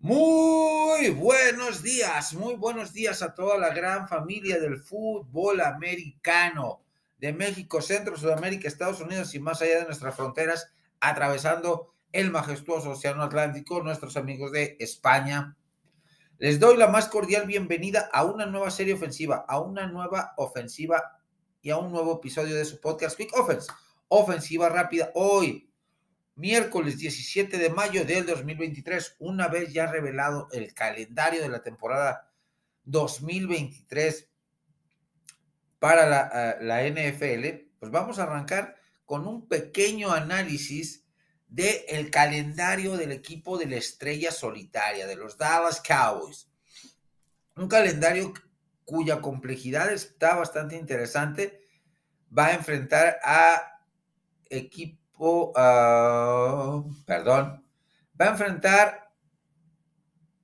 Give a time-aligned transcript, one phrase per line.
[0.00, 6.84] Muy buenos días, muy buenos días a toda la gran familia del fútbol americano
[7.18, 12.90] de México, Centro, Sudamérica, Estados Unidos y más allá de nuestras fronteras, atravesando el majestuoso
[12.90, 15.56] Océano Atlántico, nuestros amigos de España.
[16.38, 21.20] Les doy la más cordial bienvenida a una nueva serie ofensiva, a una nueva ofensiva
[21.60, 23.66] y a un nuevo episodio de su podcast Quick Offense.
[24.06, 25.67] Ofensiva rápida hoy,
[26.38, 32.30] miércoles 17 de mayo del 2023, una vez ya revelado el calendario de la temporada
[32.84, 34.28] 2023
[35.80, 41.04] para la, la, NFL, pues vamos a arrancar con un pequeño análisis
[41.48, 46.48] del el calendario del equipo de la estrella solitaria, de los Dallas Cowboys.
[47.56, 48.32] Un calendario
[48.84, 51.66] cuya complejidad está bastante interesante.
[52.36, 53.82] Va a enfrentar a
[54.50, 55.07] equipos
[55.56, 57.64] Ah, perdón,
[58.20, 59.08] va a enfrentar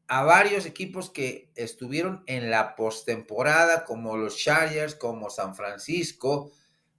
[0.07, 6.53] a varios equipos que estuvieron en la postemporada, como los Chargers, como San Francisco,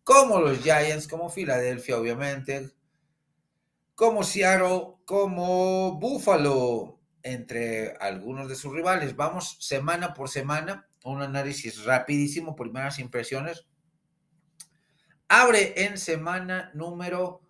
[0.03, 2.71] como los Giants, como Filadelfia, obviamente,
[3.93, 9.15] como Seattle, como Buffalo, entre algunos de sus rivales.
[9.15, 13.65] Vamos semana por semana, un análisis rapidísimo, primeras impresiones.
[15.27, 17.44] Abre en semana número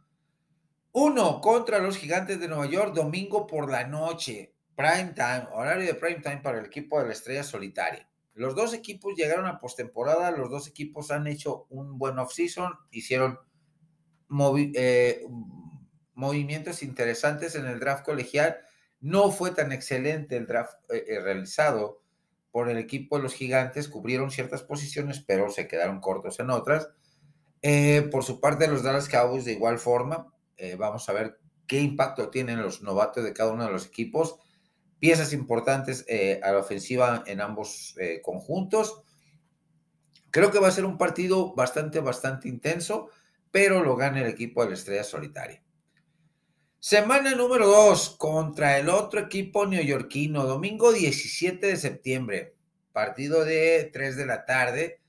[0.97, 5.93] uno contra los Gigantes de Nueva York, domingo por la noche, prime time, horario de
[5.93, 8.07] prime time para el equipo de la Estrella Solitaria.
[8.33, 13.39] Los dos equipos llegaron a postemporada, los dos equipos han hecho un buen off-season, hicieron
[14.75, 15.25] eh,
[16.13, 18.57] movimientos interesantes en el draft colegial.
[19.01, 22.01] No fue tan excelente el draft eh, eh, realizado
[22.51, 26.87] por el equipo de los Gigantes, cubrieron ciertas posiciones, pero se quedaron cortos en otras.
[28.11, 32.29] por su parte, los Dallas Cowboys de igual forma, eh, vamos a ver qué impacto
[32.29, 34.37] tienen los novatos de cada uno de los equipos.
[34.99, 39.01] Piezas importantes eh, a la ofensiva en ambos eh, conjuntos.
[40.31, 43.09] Creo que va a ser un partido bastante, bastante intenso,
[43.51, 45.63] pero lo gana el equipo de la Estrella Solitaria.
[46.79, 52.55] Semana número 2 contra el otro equipo neoyorquino, domingo 17 de septiembre,
[52.91, 55.01] partido de 3 de la tarde.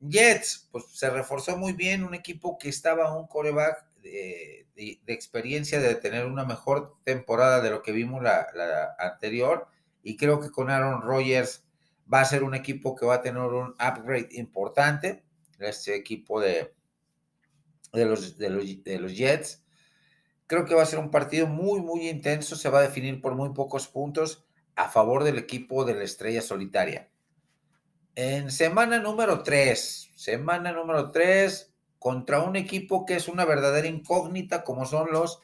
[0.00, 4.66] Jets, pues se reforzó muy bien, un equipo que estaba un coreback de,
[5.06, 9.68] experiencia de tener una mejor temporada de lo que vimos la, anterior
[10.02, 11.64] y creo que con Aaron Rodgers
[12.12, 15.24] va a ser un equipo que va a tener un upgrade importante,
[15.58, 16.74] este equipo de,
[17.92, 19.62] de, los, de, los, de los Jets.
[20.46, 23.34] Creo que va a ser un partido muy, muy intenso, se va a definir por
[23.34, 24.44] muy pocos puntos
[24.74, 27.08] a favor del equipo de la estrella solitaria.
[28.16, 31.69] En semana número 3, semana número 3,
[32.00, 35.38] contra un equipo que es una verdadera incógnita como son los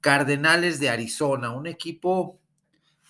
[0.00, 2.38] Cardenales de Arizona, un equipo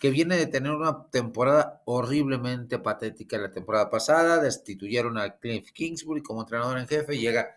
[0.00, 6.22] que viene de tener una temporada horriblemente patética la temporada pasada, destituyeron a Cliff Kingsbury
[6.22, 7.56] como entrenador en jefe, llega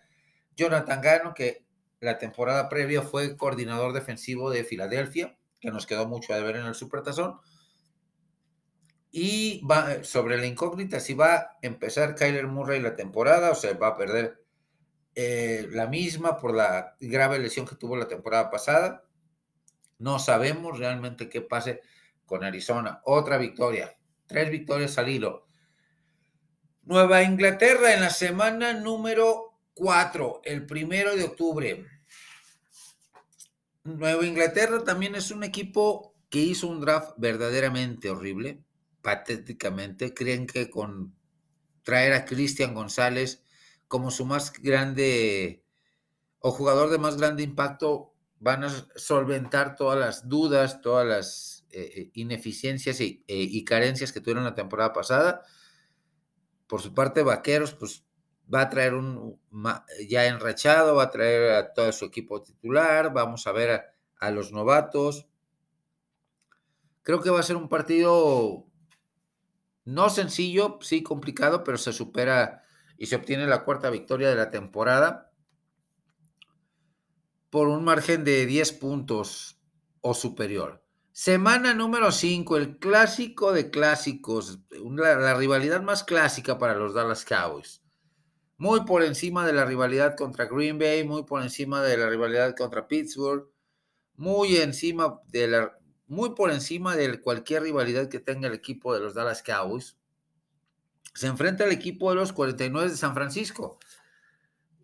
[0.54, 1.64] Jonathan Gano, que
[2.00, 6.66] la temporada previa fue coordinador defensivo de Filadelfia, que nos quedó mucho a ver en
[6.66, 7.40] el Supertazón.
[9.10, 13.72] Y va sobre la incógnita si va a empezar Kyler Murray la temporada o se
[13.74, 14.41] va a perder
[15.14, 19.04] eh, la misma por la grave lesión que tuvo la temporada pasada.
[19.98, 21.82] No sabemos realmente qué pase
[22.26, 23.00] con Arizona.
[23.04, 23.96] Otra victoria,
[24.26, 25.46] tres victorias al hilo.
[26.84, 31.86] Nueva Inglaterra en la semana número 4, el primero de octubre.
[33.84, 38.62] Nueva Inglaterra también es un equipo que hizo un draft verdaderamente horrible,
[39.02, 40.14] patéticamente.
[40.14, 41.14] Creen que con
[41.82, 43.41] traer a Cristian González
[43.92, 45.66] como su más grande
[46.38, 51.92] o jugador de más grande impacto van a solventar todas las dudas, todas las eh,
[51.94, 55.42] eh, ineficiencias y, eh, y, carencias que tuvieron la temporada pasada.
[56.66, 58.06] Por su parte, Vaqueros, pues
[58.52, 59.38] va a traer un
[60.08, 63.82] ya enrachado, va a traer a todo su equipo titular, vamos a ver
[64.18, 65.28] a los novatos.
[67.02, 68.66] Creo que va a ser un partido
[69.84, 72.61] no sencillo, sí complicado, pero se supera
[72.98, 75.32] y se obtiene la cuarta victoria de la temporada
[77.50, 79.60] por un margen de 10 puntos
[80.00, 80.82] o superior.
[81.12, 87.26] Semana número 5, el clásico de clásicos, la, la, rivalidad más clásica para los Dallas
[87.26, 87.82] Cowboys.
[88.56, 92.56] Muy por encima de la rivalidad contra Green Bay, muy por encima de la rivalidad
[92.56, 93.50] contra Pittsburgh,
[94.16, 99.00] muy encima de la muy por encima de cualquier rivalidad que tenga el equipo de
[99.00, 99.96] los Dallas Cowboys
[101.14, 103.78] se enfrenta al equipo de los 49 de San Francisco.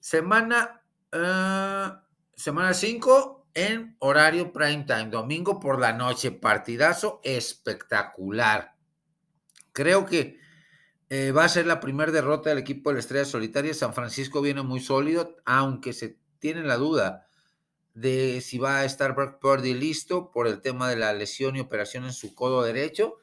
[0.01, 0.83] Semana,
[1.13, 1.99] uh,
[2.35, 8.75] semana 5, en horario prime time, domingo por la noche, partidazo espectacular.
[9.73, 10.39] Creo que
[11.11, 13.75] eh, va a ser la primera derrota del equipo de la Estrella Solitaria.
[13.75, 17.27] San Francisco viene muy sólido, aunque se tiene la duda
[17.95, 21.61] de si va a estar Brock Purdy listo por el tema de la lesión y
[21.61, 23.17] operación en su codo derecho,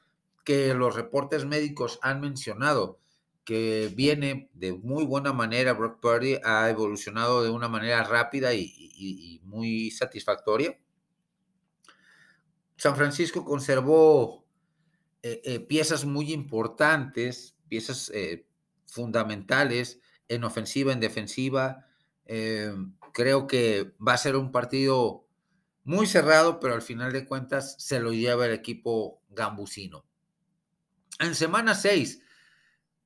[0.46, 3.00] que los reportes médicos han mencionado
[3.46, 5.74] que viene de muy buena manera.
[5.74, 10.80] Brock Purdy ha evolucionado de una manera rápida y, muy satisfactoria.
[12.76, 14.46] San Francisco conservó
[15.22, 18.48] eh, eh, piezas muy importantes, piezas eh,
[18.88, 21.86] fundamentales en ofensiva, en defensiva.
[23.14, 25.28] creo que va a ser un partido
[25.84, 30.04] muy cerrado, pero al final de cuentas se lo lleva el equipo gambusino.
[31.20, 32.22] En semana 6,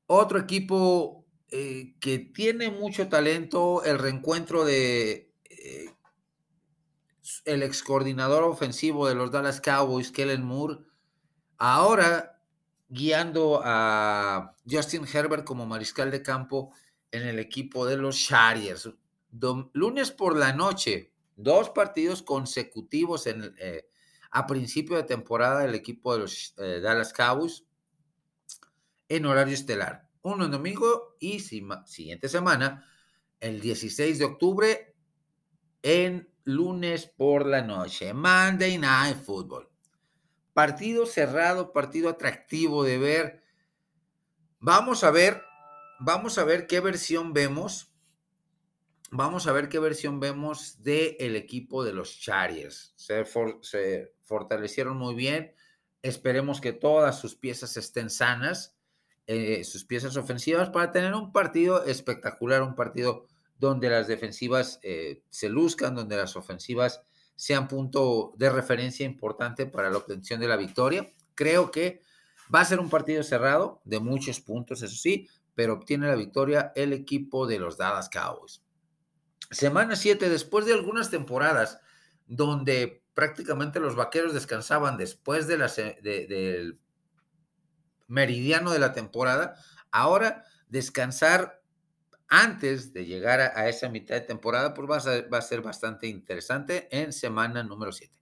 [0.08, 5.94] otro equipo eh, que tiene mucho talento, el reencuentro de eh,
[7.46, 10.80] el ex coordinador ofensivo de los Dallas Cowboys, Kellen Moore,
[11.60, 12.42] ahora
[12.88, 16.74] guiando a Justin Herbert como mariscal de campo
[17.12, 18.90] en el equipo de los Chargers.
[19.74, 23.88] lunes por la noche, dos partidos consecutivos en, eh,
[24.32, 27.64] a principio de temporada del equipo de los Dallas Cowboys
[29.10, 30.08] en horario estelar.
[30.22, 32.86] Uno en domingo y siguiente semana,
[33.40, 34.96] el 16 de octubre,
[35.82, 38.14] en lunes por la noche.
[38.14, 39.70] Monday Night Football.
[40.54, 43.44] Partido cerrado, partido atractivo de ver.
[44.60, 45.42] Vamos a ver,
[46.00, 47.94] vamos a ver qué versión vemos.
[49.12, 52.94] Vamos a ver qué versión vemos del el equipo de los Chargers.
[52.96, 53.26] Se,
[53.62, 55.56] se fortalecieron muy bien.
[56.04, 58.79] Esperemos que todas sus piezas estén sanas
[59.32, 63.28] eh, sus piezas ofensivas para tener un partido espectacular, un partido
[63.60, 67.04] donde las defensivas eh, se luzcan, donde las ofensivas
[67.36, 71.14] sean punto de referencia importante para la obtención de la victoria.
[71.36, 72.02] Creo que
[72.54, 76.72] va a ser un partido cerrado, de muchos puntos, eso sí, pero obtiene la victoria
[76.76, 78.64] el equipo de los Dallas Cowboys.
[79.52, 81.80] Semana 7, después de algunas temporadas
[82.26, 86.80] donde prácticamente los vaqueros descansaban después de la, del
[88.10, 89.56] meridiano de la temporada.
[89.92, 91.62] Ahora, descansar
[92.28, 94.98] antes de llegar a, esa mitad de temporada, pues va
[95.38, 98.14] a, ser, bastante interesante en semana número 7.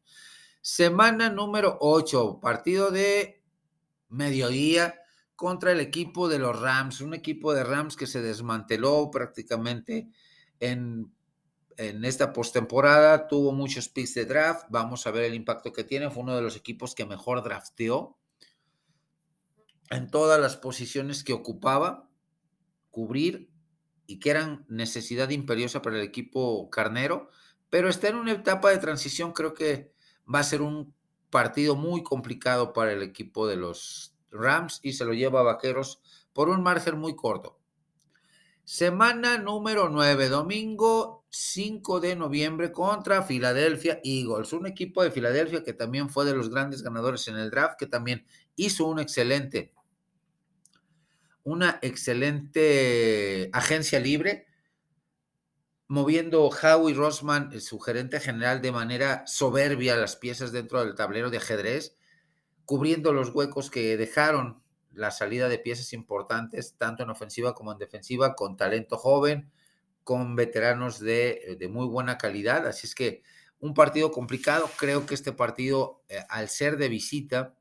[0.61, 3.43] Semana número 8, partido de
[4.09, 4.95] mediodía
[5.35, 10.09] contra el equipo de los Rams, un equipo de Rams que se desmanteló prácticamente
[10.59, 11.13] en,
[11.75, 16.09] en esta postemporada, tuvo muchos picks de draft, vamos a ver el impacto que tiene,
[16.09, 18.17] fue uno de los equipos que mejor drafteó
[19.89, 22.09] en todas las posiciones que ocupaba,
[22.91, 23.49] cubrir
[24.05, 27.29] y que eran necesidad imperiosa para el equipo carnero,
[27.69, 29.93] pero está en una etapa de transición, creo que
[30.33, 30.93] va a ser un
[31.29, 36.01] partido muy complicado para el equipo de los Rams y se lo lleva a Vaqueros
[36.33, 37.59] por un margen muy corto.
[38.63, 45.73] Semana número 9, domingo 5 de noviembre contra Philadelphia Eagles, un equipo de Filadelfia que
[45.73, 48.25] también fue de los grandes ganadores en el draft, que también
[48.57, 49.73] hizo un excelente
[51.47, 54.47] una excelente agencia libre,
[55.87, 61.37] moviendo Howie Rossman, su gerente general, de manera soberbia las piezas dentro del tablero de
[61.37, 61.95] ajedrez,
[62.65, 64.61] cubriendo los huecos que dejaron
[64.91, 69.49] la salida de piezas importantes, tanto en ofensiva como en defensiva, con talento joven,
[70.03, 72.67] con veteranos de, de muy buena calidad.
[72.67, 73.23] Así es que
[73.61, 74.69] un partido complicado.
[74.77, 77.56] Creo que este partido, eh, al ser de visita,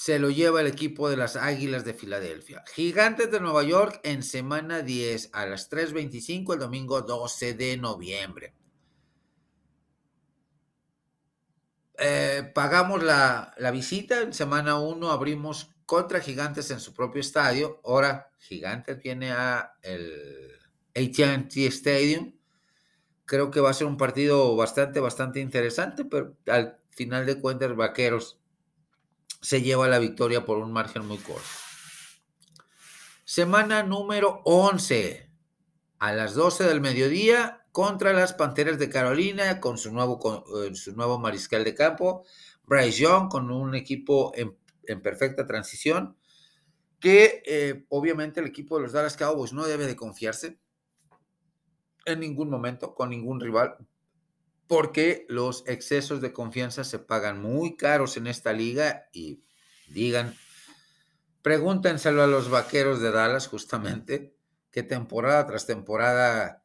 [0.00, 2.64] se lo lleva el equipo de las Águilas de Filadelfia.
[2.72, 8.54] Gigantes de Nueva York en semana 10 a las 3.25 el domingo 12 de noviembre.
[11.98, 17.82] Eh, pagamos la, visita, en semana 1 abrimos contra Gigantes en su propio estadio.
[17.84, 20.50] Ahora Gigantes viene a el
[20.96, 22.32] ATT Stadium.
[23.26, 27.76] Creo que va a ser un partido bastante, bastante interesante, pero al final de cuentas,
[27.76, 28.39] Vaqueros
[29.40, 31.48] se lleva la victoria por un margen muy corto.
[33.24, 35.30] Semana número 11,
[35.98, 40.92] a las 12 del mediodía, contra las Panteras de Carolina, con su nuevo, eh, su
[40.96, 42.24] nuevo mariscal de campo,
[42.64, 44.56] Bryce Young, con un equipo en,
[45.00, 46.16] perfecta transición,
[46.98, 50.58] que eh, obviamente el equipo de los Dallas Cowboys no debe de confiarse
[52.04, 53.76] en ningún momento con ningún rival,
[54.70, 59.42] porque los excesos de confianza se pagan muy caros en esta liga y
[59.88, 60.36] digan,
[61.42, 64.32] pregúntenselo a los vaqueros de Dallas justamente,
[64.70, 66.62] que temporada tras temporada,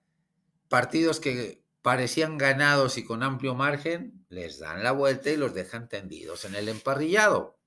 [0.70, 5.90] partidos que parecían ganados y con amplio margen, les dan la vuelta y los dejan
[5.90, 7.58] tendidos en el emparrillado.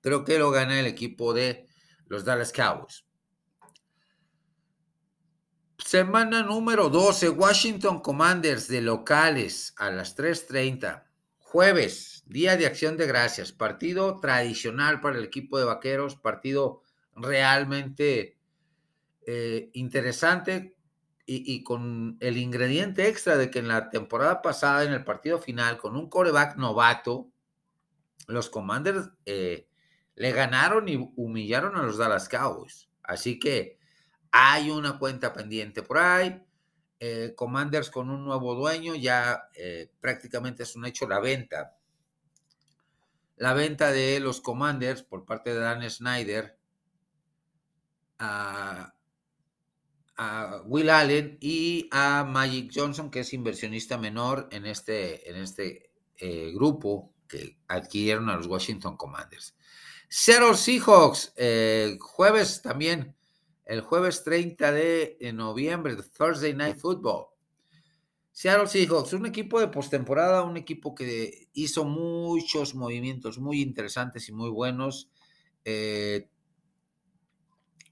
[0.00, 1.68] Creo que lo gana el equipo de
[2.06, 3.04] los Dallas Cowboys.
[5.78, 11.02] Semana número 12, Washington Commanders de locales a las 3.30.
[11.38, 16.82] Jueves, Día de Acción de Gracias, partido tradicional para el equipo de Vaqueros, partido
[17.16, 18.38] realmente
[19.26, 20.76] eh, interesante
[21.26, 25.78] y, con el ingrediente extra de que en la temporada pasada, en el partido final,
[25.78, 27.30] con un coreback novato,
[28.28, 29.66] los Commanders eh,
[30.14, 32.88] le ganaron y humillaron a los Dallas Cowboys.
[33.02, 33.78] Así que
[34.36, 36.44] hay una cuenta pendiente por ahí.
[36.98, 39.48] Eh, Commanders con un nuevo dueño, ya
[40.00, 41.76] prácticamente es un hecho la venta.
[43.36, 46.58] La venta de los Commanders por parte de Dan Snyder
[48.18, 48.92] a,
[50.66, 56.52] Will Allen y a Magic Johnson, que es inversionista menor en este, en este eh,
[56.54, 59.56] grupo que adquirieron a los Washington Commanders.
[60.08, 63.13] Seattle Seahawks, eh, jueves también,
[63.64, 67.26] el jueves 30 de noviembre, Thursday Night Football.
[68.34, 74.32] Seattle Seahawks, un equipo de postemporada, un equipo que hizo muchos movimientos muy interesantes y
[74.32, 75.08] muy buenos.
[75.64, 76.28] Eh,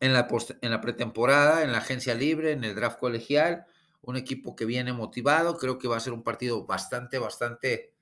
[0.00, 0.26] en la,
[0.62, 3.66] en la pretemporada, en la agencia libre, en el draft colegial,
[4.00, 7.94] un equipo que viene motivado, creo que va a ser un partido bastante, bastante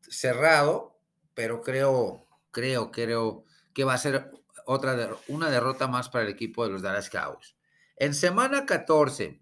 [0.00, 0.98] cerrado,
[1.34, 3.44] pero creo, creo, creo
[3.74, 4.30] que va a ser
[4.66, 7.56] otra, una derrota más para el equipo de los Dallas Cowboys.
[7.96, 9.40] En semana 14,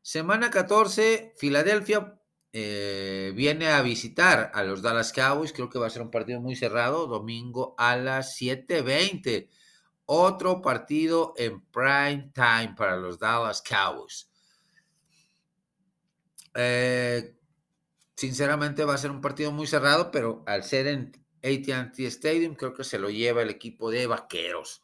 [0.00, 2.18] semana 14, Filadelfia
[2.52, 6.40] eh, viene a visitar a los Dallas Cowboys, creo que va a ser un partido
[6.40, 9.48] muy cerrado, domingo a las 7.20
[10.04, 14.28] otro partido en prime time para los Dallas Cowboys.
[16.54, 17.34] Eh,
[18.14, 22.74] sinceramente va a ser un partido muy cerrado, pero al ser en ATT Stadium creo
[22.74, 24.82] que se lo lleva el equipo de Vaqueros.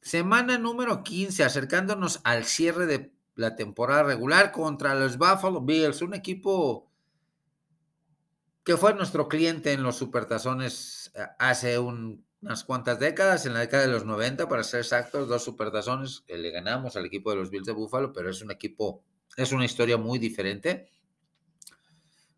[0.00, 6.14] Semana número 15, acercándonos al cierre de la temporada regular contra los Buffalo Bills, un
[6.14, 6.90] equipo
[8.64, 13.60] que fue nuestro cliente en los Supertazones eh, hace un unas cuantas décadas, en la
[13.60, 17.36] década de los 90, para ser exactos, dos supertazones que le ganamos al equipo de
[17.36, 19.02] los Bills de Buffalo, pero es un equipo,
[19.36, 20.88] es una historia muy diferente.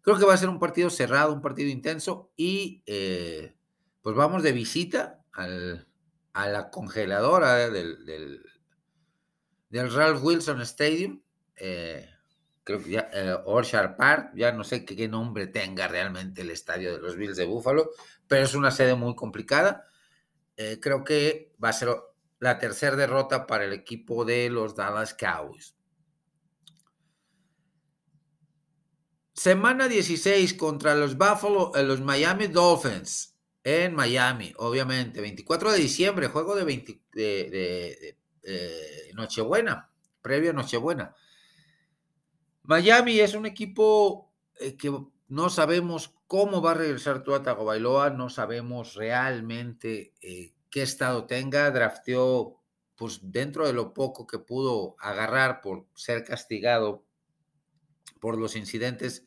[0.02, 3.54] Creo que va a ser un partido cerrado, un partido intenso y eh,
[4.02, 5.86] pues vamos de visita al,
[6.32, 11.22] a la congeladora del, del, Ralph Wilson Stadium.
[11.56, 12.08] Eh,
[12.64, 16.50] creo que ya, eh, Orchard Park, ya no sé qué, qué, nombre tenga realmente el
[16.50, 17.90] estadio de los Bills de Buffalo,
[18.26, 19.86] pero es una sede muy complicada.
[20.56, 21.88] Eh, creo que va a ser
[22.38, 25.76] la tercera derrota para el equipo de los Dallas Cowboys.
[29.40, 35.22] Semana 16 contra los Buffalo, eh, los Miami Dolphins en Miami, obviamente.
[35.22, 41.16] 24 de diciembre, juego de, eh, Nochebuena, previo a Nochebuena.
[42.64, 44.30] Miami es un equipo
[44.78, 44.92] que
[45.28, 51.70] no sabemos cómo va a regresar Tua Tagovailoa, no sabemos realmente eh, qué estado tenga.
[51.70, 52.60] Drafteó,
[52.94, 57.06] pues dentro de lo poco que pudo agarrar por ser castigado
[58.20, 59.26] por los incidentes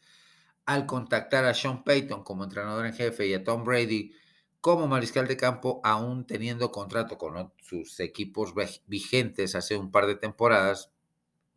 [0.65, 4.13] al contactar a Sean Payton como entrenador en jefe y a Tom Brady
[4.61, 8.53] como mariscal de campo, aún teniendo contrato con sus equipos
[8.87, 10.89] vigentes hace un par de temporadas,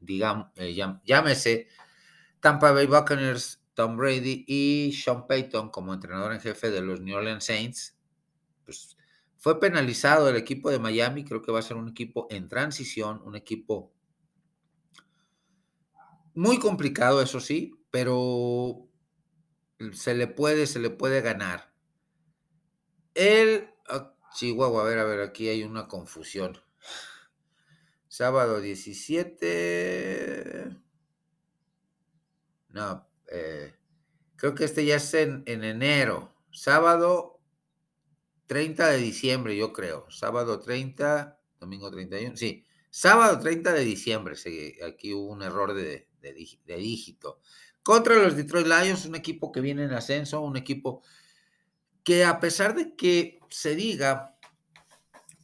[0.01, 1.69] digamos, eh, llámese
[2.41, 7.17] Tampa Bay Buccaneers, Tom Brady y Sean Payton como entrenador en jefe de los New
[7.17, 7.97] Orleans Saints,
[8.65, 8.97] pues
[9.37, 13.23] fue penalizado el equipo de Miami, creo que va a ser un equipo en transición,
[13.25, 13.93] un equipo
[16.35, 18.86] muy complicado, eso sí, pero
[19.92, 21.73] se le puede, se le puede ganar.
[23.14, 26.61] El ah, Chihuahua, a ver, a ver, aquí hay una confusión.
[28.09, 30.76] Sábado 17.
[32.71, 33.75] No, eh,
[34.37, 37.40] creo que este ya es en, enero, sábado
[38.47, 40.11] 30 de diciembre, yo creo.
[40.11, 42.64] Sábado 30, domingo 31, sí.
[42.90, 44.37] Sábado 30 de diciembre,
[44.87, 46.09] aquí hubo un error de,
[46.64, 47.40] dígito.
[47.87, 51.05] Contra los Detroit Lions, un equipo que viene en ascenso, un equipo
[52.02, 54.37] que a pesar de que se diga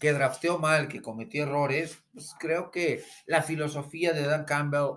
[0.00, 4.96] que drafteó mal, que cometió errores, pues creo que la filosofía de Dan Campbell,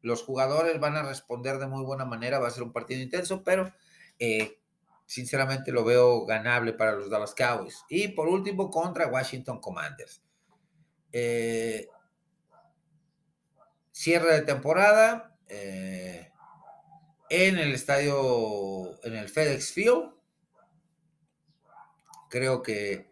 [0.00, 3.44] los jugadores van a responder de muy buena manera, va a ser un partido intenso,
[3.44, 3.70] pero
[4.18, 4.62] eh,
[5.04, 7.84] sinceramente lo veo ganable para los Dallas Cowboys.
[7.90, 10.22] Y por último, contra Washington Commanders.
[11.12, 11.88] Eh,
[13.92, 16.30] cierre de temporada eh,
[17.30, 20.14] en el estadio, en el FedEx Field.
[22.30, 23.10] Creo que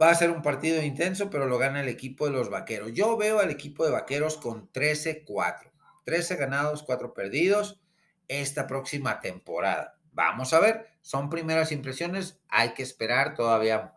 [0.00, 2.92] va a ser un partido intenso, pero lo gana el equipo de los Vaqueros.
[2.92, 5.72] Yo veo al equipo de Vaqueros con 13-4.
[6.04, 7.80] 13 ganados, 4 perdidos
[8.28, 9.98] esta próxima temporada.
[10.12, 13.92] Vamos a ver, son primeras impresiones, hay que esperar todavía.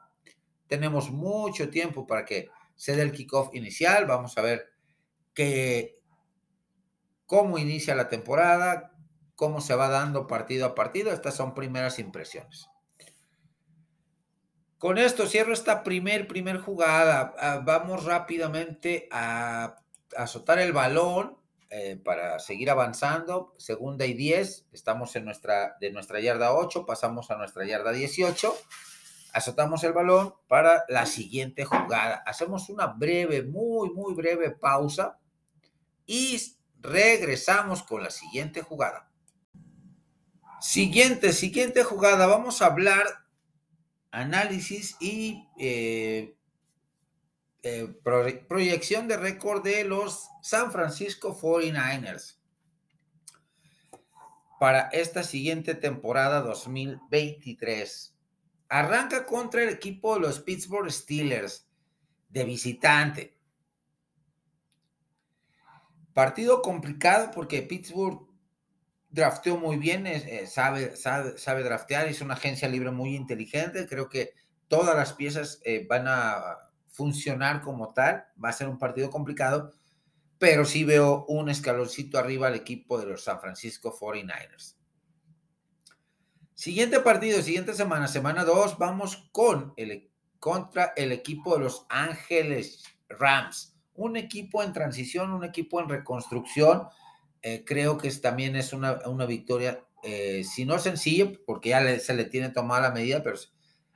[0.67, 4.05] Tenemos mucho tiempo para que se dé el kickoff inicial.
[4.05, 4.69] Vamos a ver
[5.33, 5.98] que,
[7.29, 8.91] cómo inicia la temporada,
[9.35, 11.11] cómo se va dando partido a partido.
[11.11, 12.69] Estas son primeras impresiones.
[14.79, 17.35] Con esto cierro esta primer, primer jugada.
[17.37, 19.75] Ah, vamos rápidamente a
[20.17, 21.37] azotar el balón
[21.69, 23.53] eh, para seguir avanzando.
[23.59, 28.57] Segunda y 10, estamos en nuestra, de nuestra yarda 8, pasamos a nuestra yarda 18.
[29.33, 32.23] Azotamos el balón para la siguiente jugada.
[32.25, 35.19] Hacemos una breve, muy, muy breve pausa
[36.07, 39.09] y regresamos con la siguiente jugada.
[40.61, 42.27] Siguiente, siguiente jugada.
[42.27, 43.05] Vamos a hablar
[44.11, 46.35] análisis y eh,
[47.63, 47.87] eh,
[48.47, 52.39] proyección de récord de los San Francisco 49ers
[54.59, 58.15] para esta siguiente temporada 2023.
[58.67, 61.67] Arranca contra el equipo de los Pittsburgh Steelers
[62.27, 63.38] de visitante.
[66.13, 68.27] Partido complicado porque Pittsburgh
[69.09, 73.87] drafteó muy bien, eh, sabe, sabe, draftear, es una agencia libre muy inteligente.
[73.87, 74.33] Creo que
[74.67, 78.25] todas las piezas eh, van a funcionar como tal.
[78.43, 79.73] Va a ser un partido complicado,
[80.37, 84.75] pero sí veo un escaloncito arriba al equipo de los San Francisco 49ers.
[86.53, 92.83] Siguiente partido, siguiente semana, semana 2, vamos con el, contra el equipo de los Ángeles
[93.07, 93.78] Rams.
[93.99, 96.87] Un equipo en transición, un equipo en reconstrucción.
[97.41, 98.95] Eh, creo que también es una,
[99.27, 103.37] victoria, eh, si no sencilla, porque ya se le tiene tomada la medida, pero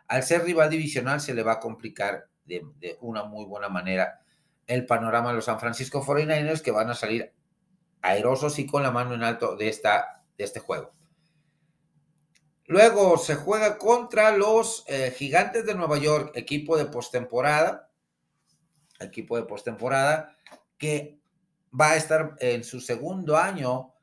[0.07, 2.65] al ser rival divisional se le va a complicar de,
[2.99, 4.19] una muy buena manera
[4.67, 7.31] el panorama de los San Francisco 49ers que van a salir
[8.01, 10.93] aerosos y con la mano en alto de, esta, de este juego.
[12.65, 17.89] Luego se juega contra los eh, Gigantes de Nueva York, equipo de postemporada,
[18.99, 20.37] equipo de postemporada
[20.77, 21.19] que
[21.79, 23.93] va a estar en su segundo año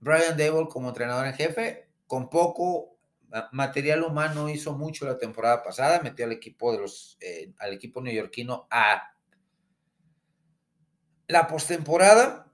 [0.00, 2.98] Brian Dable como entrenador en jefe, con poco
[3.52, 8.00] material humano hizo mucho la temporada pasada, metió al equipo de los, eh, al equipo
[8.00, 9.14] neoyorquino a
[11.28, 12.46] la postemporada.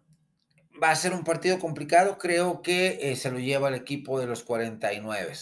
[0.82, 4.26] Va a ser un partido complicado, creo que eh, se lo lleva el equipo de
[4.26, 5.32] los 49.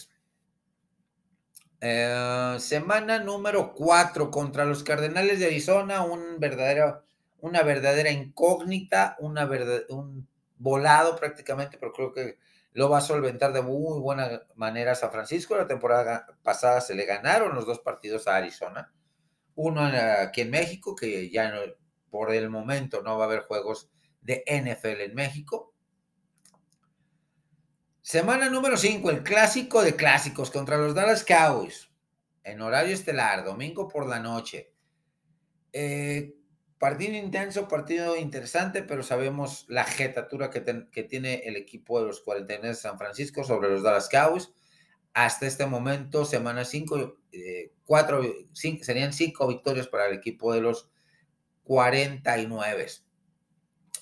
[1.86, 7.04] Eh, semana número 4 contra los Cardenales de Arizona, un verdadero,
[7.40, 12.38] una verdadera incógnita, un volado prácticamente, pero creo que
[12.72, 15.58] lo va a solventar de muy buena manera San Francisco.
[15.58, 18.90] La temporada pasada se le ganaron los dos partidos a Arizona.
[19.54, 21.60] Uno aquí en México, que ya no,
[22.08, 23.90] por el momento no va a haber juegos
[24.22, 25.73] de NFL en México.
[28.06, 31.88] Semana número 5, el clásico de clásicos contra los Dallas Cowboys,
[32.42, 34.74] en horario estelar, domingo por la noche.
[35.72, 36.34] Eh,
[36.84, 40.60] Partido intenso, partido interesante, pero sabemos la jetatura que,
[41.04, 44.52] tiene el equipo de los 49 de San Francisco sobre los Dallas Cowboys.
[45.14, 47.72] Hasta este momento, semana 5, eh,
[48.82, 50.90] serían 5 victorias para el equipo de los
[51.62, 52.86] 49.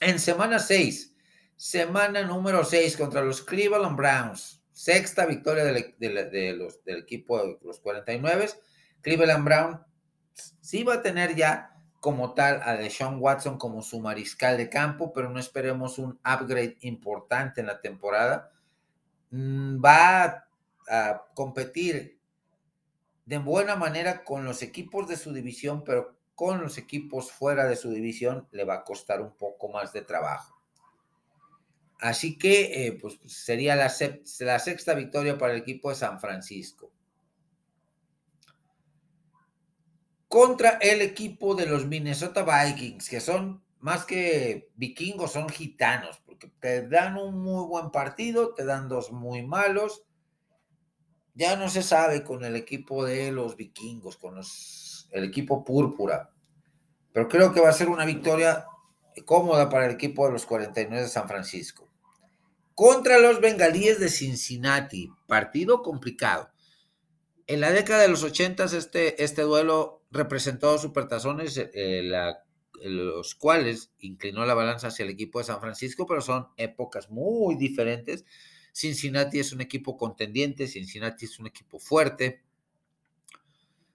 [0.01, 1.12] En semana 6,
[1.57, 4.63] semana número 6 contra los Cleveland Browns.
[4.73, 8.49] Sexta victoria de, los, del equipo de los 49.
[9.01, 9.81] Cleveland Brown
[10.61, 15.13] sí va a tener ya como tal a Deshaun Watson como su mariscal de campo,
[15.13, 18.51] pero no esperemos un upgrade importante en la temporada.
[19.31, 20.47] Mm, va
[20.89, 22.19] a, competir
[23.25, 27.77] de buena manera con los equipos de su división, pero con los equipos fuera de
[27.77, 30.61] su división le va a costar un poco más de trabajo.
[32.03, 33.91] Así que eh, pues sería la,
[34.41, 36.93] la sexta victoria para el equipo de San Francisco.
[40.33, 46.51] contra el equipo de los Minnesota Vikings, que son más que vikingos, son gitanos, porque
[46.59, 50.07] te dan un muy buen partido, te dan dos muy malos.
[51.35, 54.41] Ya no se sabe con el equipo de los vikingos, con
[55.11, 56.31] el equipo púrpura.
[57.13, 58.65] Pero creo que va a ser una victoria
[59.27, 61.92] cómoda para el equipo de los 49 de San Francisco.
[62.75, 66.51] Contra los bengalíes de Cincinnati, partido complicado.
[67.47, 72.45] En la década de los 80 este, este duelo representó Supertazones eh, la
[72.85, 77.57] los cuales inclinó la balanza hacia el equipo de San Francisco, pero son épocas muy
[77.57, 78.25] diferentes.
[78.73, 82.43] Cincinnati es un equipo contendiente, Cincinnati es un equipo fuerte.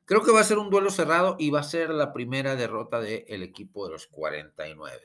[0.06, 3.02] Creo que va a ser un duelo cerrado y va a ser la primera derrota
[3.02, 5.02] del equipo de los 49.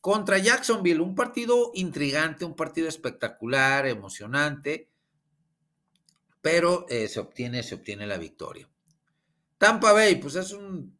[0.00, 4.90] Contra Jacksonville, un partido intrigante, un partido espectacular, emocionante,
[6.40, 8.68] pero eh, se, obtiene, se obtiene la victoria.
[9.58, 10.96] Tampa Bay, pues es un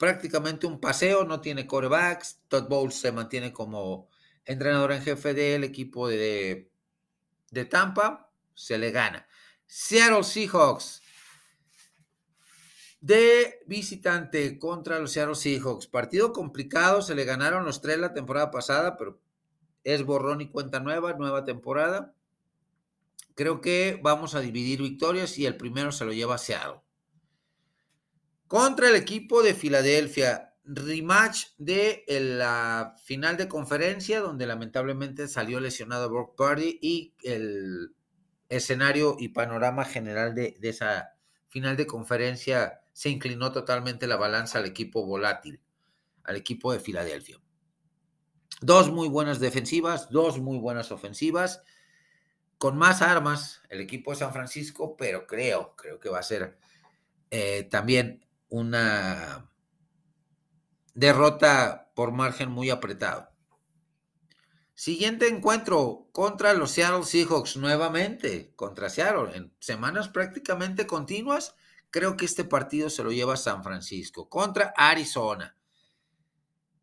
[0.00, 2.40] prácticamente un paseo, no tiene corebacks.
[2.48, 4.08] Todd Bowles se mantiene como
[4.46, 6.70] entrenador en jefe del equipo de,
[7.50, 9.26] de Tampa, se le gana.
[9.66, 10.99] Seattle Seahawks
[13.00, 15.86] de visitante contra los Seattle Seahawks.
[15.86, 19.20] Partido complicado, se le ganaron los tres la temporada pasada, pero
[19.84, 22.14] es borrón y cuenta nueva, nueva temporada.
[23.34, 26.80] Creo que vamos a dividir victorias y el primero se lo lleva Seattle
[28.50, 30.48] contra el equipo de Filadelfia.
[30.64, 37.94] Rematch de la final de conferencia, donde lamentablemente salió lesionado Brock Purdy y el
[38.48, 41.14] escenario y panorama general de esa
[41.48, 45.60] final de conferencia se inclinó totalmente la balanza al equipo volátil,
[46.24, 47.40] al equipo de Filadelfia.
[48.60, 51.62] Dos muy buenas defensivas, dos muy buenas ofensivas,
[52.58, 56.58] con más armas el equipo de San Francisco, pero creo, creo que va a ser
[57.30, 59.50] eh, también una
[60.94, 63.30] derrota por margen muy apretado.
[64.74, 71.54] Siguiente encuentro contra los Seattle Seahawks, nuevamente contra Seattle, en semanas prácticamente continuas.
[71.90, 75.56] Creo que este partido se lo lleva San Francisco contra Arizona.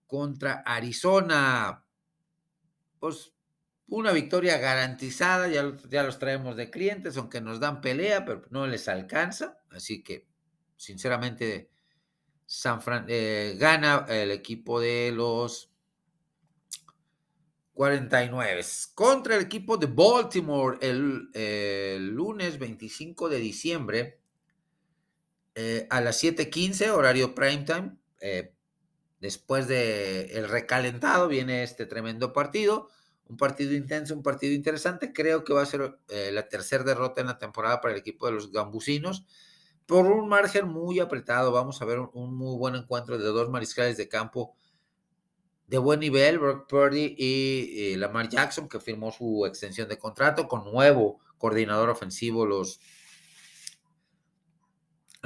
[0.06, 1.84] Contra Arizona,
[3.00, 3.34] pues
[3.88, 8.68] una victoria garantizada, ya, ya los traemos de clientes, aunque nos dan pelea, pero no
[8.68, 9.60] les alcanza.
[9.70, 10.28] Así que
[10.76, 11.70] sinceramente,
[12.46, 15.70] San eh, gana el equipo de los
[17.74, 18.66] 49
[18.96, 24.22] contra el equipo de Baltimore el, lunes 25 de diciembre
[25.58, 27.98] eh, a las 7:15 horario prime time.
[28.22, 28.54] Eh,
[29.20, 32.90] después de el recalentado viene este tremendo partido,
[33.26, 35.12] un partido intenso, un partido interesante.
[35.14, 35.98] Creo que va a ser
[36.32, 39.26] la tercera derrota en la temporada para el equipo de los gambusinos
[39.88, 41.52] por un margen muy apretado.
[41.52, 44.56] Vamos a ver un, muy buen encuentro de dos mariscales de campo
[45.66, 50.64] de buen nivel, Brock Purdy y, Lamar Jackson, que firmó su extensión de contrato con
[50.64, 52.80] nuevo coordinador ofensivo, los,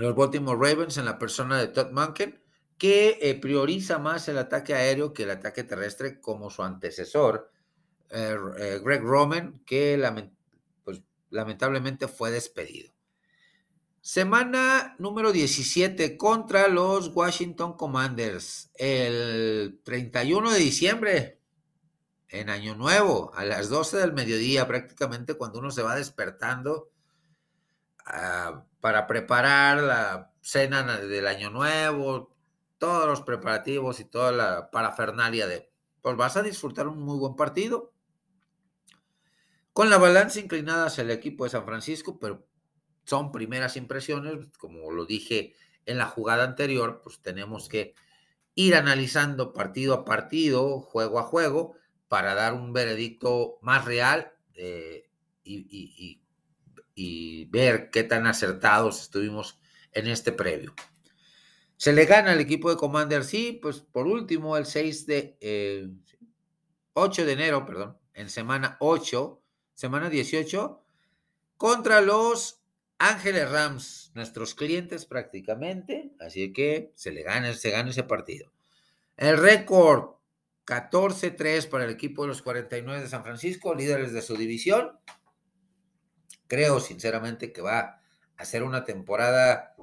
[0.02, 2.40] los Baltimore Ravens, en la persona de Todd Munkin,
[2.78, 7.52] que eh, prioriza más el ataque aéreo que el ataque terrestre, como su antecesor,
[8.10, 10.02] eh, eh, Greg Roman, que
[10.84, 12.92] pues, lamentablemente fue despedido.
[14.02, 18.72] Semana número 17 contra los Washington Commanders.
[18.74, 21.40] El 31 de diciembre,
[22.30, 26.91] en Año Nuevo, a las 12 del mediodía, prácticamente cuando uno se va despertando
[28.06, 32.36] ah, para preparar la cena del Año Nuevo,
[32.78, 35.70] todos los preparativos y toda la parafernalia de,
[36.02, 37.94] pues vas a disfrutar un muy buen partido.
[39.74, 42.46] Con la balanza inclinada hacia el equipo de San Francisco, pero
[43.06, 45.54] son primeras impresiones, como lo dije
[45.86, 47.96] en la jugada anterior, pues tenemos que
[48.56, 51.76] ir analizando partido a partido, juego a juego,
[52.08, 55.10] para dar un veredicto más real eh,
[55.44, 56.22] y,
[57.50, 59.60] ver qué tan acertados estuvimos
[59.92, 60.74] en este previo.
[61.78, 65.38] Se le gana al equipo de Commander, sí, pues por último, el 6 de,
[66.94, 69.42] 8 eh, de enero, perdón, en semana 8,
[69.74, 70.86] semana 18,
[71.58, 72.62] contra los
[73.00, 78.52] Ángeles Rams, nuestros clientes prácticamente, así que se le gana, se gana ese partido.
[79.18, 80.18] El récord
[80.66, 84.92] 14-3 para el equipo de los 49 de San Francisco, líderes de su división.
[86.52, 88.02] Creo sinceramente que va
[88.36, 89.74] a ser una temporada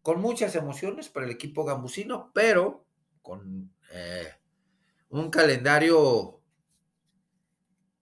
[0.00, 2.86] con muchas emociones para el equipo gambusino, pero
[3.20, 4.32] con eh,
[5.08, 6.40] un calendario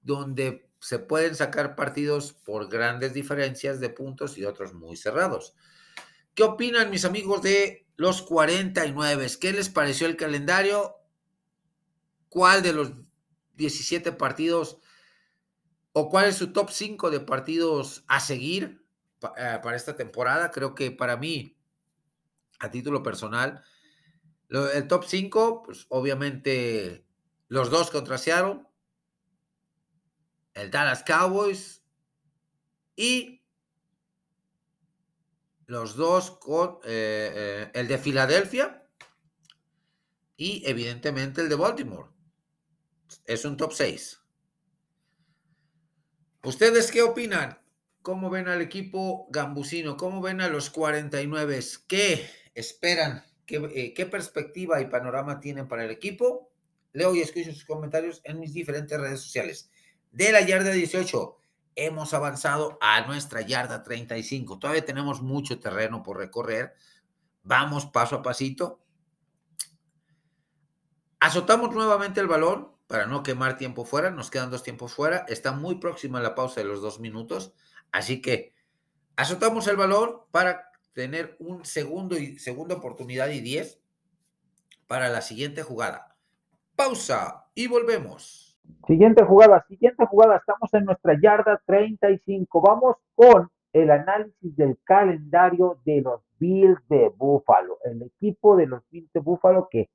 [0.02, 5.54] donde se pueden sacar partidos por grandes diferencias de puntos y otros muy cerrados.
[6.34, 9.26] ¿Qué opinan mis amigos de los 49?
[9.40, 10.96] ¿Qué les pareció el calendario?
[12.28, 12.92] ¿Cuál de los
[13.54, 14.82] 17 partidos
[15.92, 18.84] o cuál es su top 5 de partidos a seguir
[19.36, 20.50] eh, para esta temporada?
[20.50, 21.56] Creo que para mí,
[22.58, 23.62] a título personal,
[24.48, 27.06] el top 5, pues obviamente
[27.48, 28.60] los dos contra Seattle,
[30.54, 31.82] el Dallas Cowboys
[32.96, 33.42] y
[35.66, 38.86] los dos con eh, eh, el de Filadelfia
[40.36, 42.10] y evidentemente el de Baltimore.
[43.24, 44.21] Es un top 6.
[46.44, 47.58] ¿Ustedes qué opinan?
[48.02, 49.96] ¿Cómo ven al equipo gambusino?
[49.96, 51.60] ¿Cómo ven a los 49?
[51.86, 53.24] ¿Qué esperan?
[53.46, 56.50] ¿Qué, eh, ¿Qué, perspectiva y panorama tienen para el equipo?
[56.92, 59.70] Leo y escucho sus comentarios en mis diferentes redes sociales.
[60.10, 61.38] De la yarda 18,
[61.76, 64.58] hemos avanzado a nuestra yarda 35.
[64.58, 66.74] Todavía tenemos mucho terreno por recorrer.
[67.44, 68.80] Vamos paso a pasito.
[71.20, 74.10] Azotamos nuevamente el balón para no quemar tiempo fuera.
[74.10, 75.24] Nos quedan dos tiempos fuera.
[75.26, 77.54] Está muy próxima la pausa de los dos minutos.
[77.90, 78.52] Así que
[79.16, 83.80] azotamos el balón para tener un segundo y segunda oportunidad y 10
[84.86, 86.16] para la siguiente jugada.
[86.76, 88.60] Pausa y volvemos.
[88.86, 90.36] Siguiente jugada, siguiente jugada.
[90.36, 92.60] Estamos en nuestra yarda 35.
[92.60, 97.78] Vamos con el análisis del calendario de los Bills de Buffalo.
[97.84, 99.88] El equipo de los Bills de Buffalo que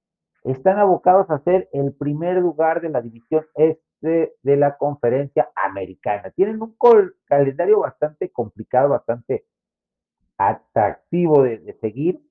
[0.43, 6.31] están abocados a ser el primer lugar de la división este de la conferencia americana.
[6.31, 6.75] Tienen un
[7.25, 9.45] calendario bastante complicado, bastante
[10.37, 12.21] atractivo de, seguir.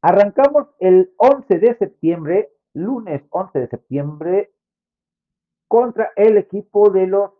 [0.00, 4.50] Arrancamos el 11 de septiembre, lunes 11 de septiembre,
[5.68, 7.32] contra el equipo de los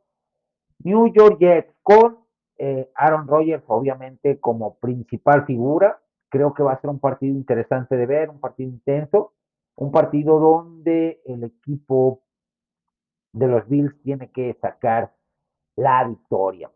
[0.80, 2.18] New York Jets, con
[2.58, 6.00] eh, Aaron Rodgers obviamente como principal figura.
[6.28, 9.34] Creo que va a ser un partido interesante de ver, un partido intenso,
[9.76, 12.22] un partido donde el equipo
[13.32, 15.14] de los Bills tiene que sacar
[15.76, 16.70] la victoria.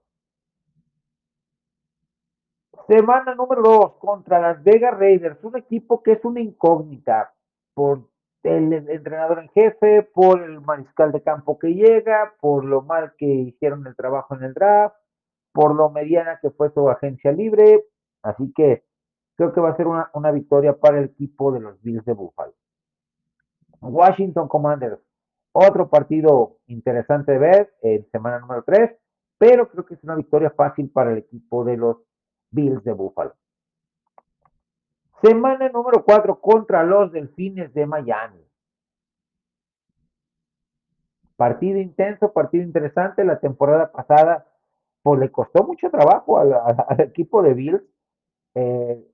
[2.87, 7.33] Semana número 2 contra las Vegas Raiders, un equipo que es una incógnita
[7.75, 8.09] por
[8.43, 13.27] el entrenador en jefe, por el mariscal de campo que llega, por lo mal que
[13.27, 14.97] hicieron el trabajo en el draft,
[15.53, 17.85] por lo mediana que fue su agencia libre.
[18.23, 18.85] Así que
[19.41, 22.53] creo que va a ser una, victoria para el equipo de los Bills de Buffalo.
[23.81, 25.01] Washington Commanders,
[25.53, 28.91] otro partido interesante de ver en semana número 3,
[29.39, 31.97] pero creo que es una victoria fácil para el equipo de los
[32.51, 33.35] Bills de Buffalo.
[35.23, 38.45] Semana número 4 contra los Delfines de Miami.
[41.37, 43.25] Partido intenso, partido interesante.
[43.25, 44.47] La temporada pasada,
[45.03, 47.83] pues le costó mucho trabajo al, al equipo de Bills
[48.55, 49.10] eh,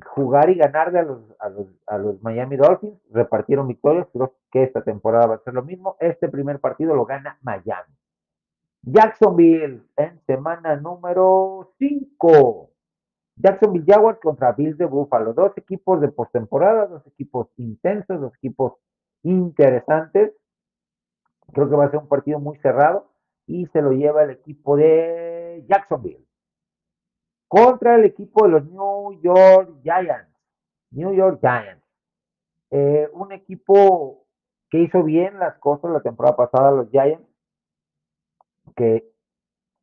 [0.00, 2.98] jugar y ganarle a los, a, los, a los Miami Dolphins.
[3.10, 4.06] Repartieron victorias.
[4.12, 5.96] Creo que esta temporada va a ser lo mismo.
[6.00, 7.94] Este primer partido lo gana Miami.
[8.82, 12.70] Jacksonville en semana número 5.
[13.36, 15.32] Jacksonville Jaguars contra Bills de Buffalo.
[15.32, 18.74] Dos equipos de postemporada, dos equipos intensos, dos equipos
[19.22, 20.32] interesantes.
[21.52, 23.10] Creo que va a ser un partido muy cerrado
[23.46, 26.24] y se lo lleva el equipo de Jacksonville.
[27.48, 30.30] Contra el equipo de los New York Giants.
[30.90, 31.84] New York Giants.
[32.70, 34.26] Eh, un equipo
[34.70, 37.28] que hizo bien las cosas la temporada pasada, los Giants,
[38.74, 39.08] que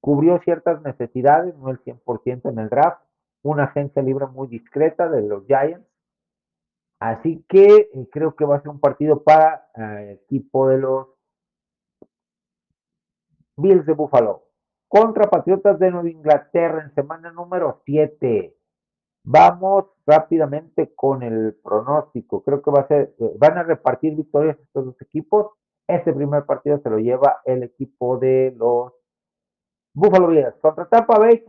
[0.01, 3.01] cubrió ciertas necesidades, no el 100% en el draft,
[3.43, 5.87] una agencia libre muy discreta de los Giants.
[6.99, 10.77] Así que eh, creo que va a ser un partido para el eh, equipo de
[10.77, 11.07] los
[13.57, 14.50] Bills de Buffalo.
[14.91, 18.53] Contra Patriotas de Nueva Inglaterra en semana número 7.
[19.23, 22.43] Vamos rápidamente con el pronóstico.
[22.43, 25.53] Creo que va a ser, eh, van a repartir victorias estos dos equipos.
[25.87, 28.91] Este primer partido se lo lleva el equipo de los
[29.93, 30.55] Buffalo Bills.
[30.59, 31.41] Contra Tampa Bay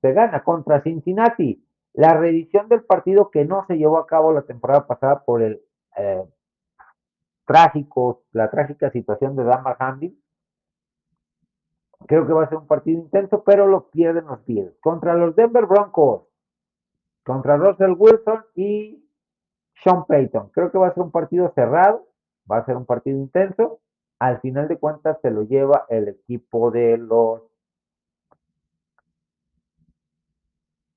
[0.00, 1.64] se gana contra Cincinnati.
[1.92, 5.62] La reedición del partido que no se llevó a cabo la temporada pasada por el
[5.96, 6.24] eh,
[7.46, 10.20] trágico, la trágica situación de Damar Hamlin.
[12.08, 14.72] Creo que va a ser un partido intenso, pero lo pierden los Bills.
[14.80, 16.22] Contra los Denver Broncos,
[17.22, 19.06] contra Russell Wilson y
[19.84, 20.48] Sean Payton.
[20.54, 22.08] Creo que va a ser un partido cerrado,
[22.50, 23.80] va a ser un partido intenso.
[24.18, 27.42] Al final de cuentas se lo lleva el equipo de los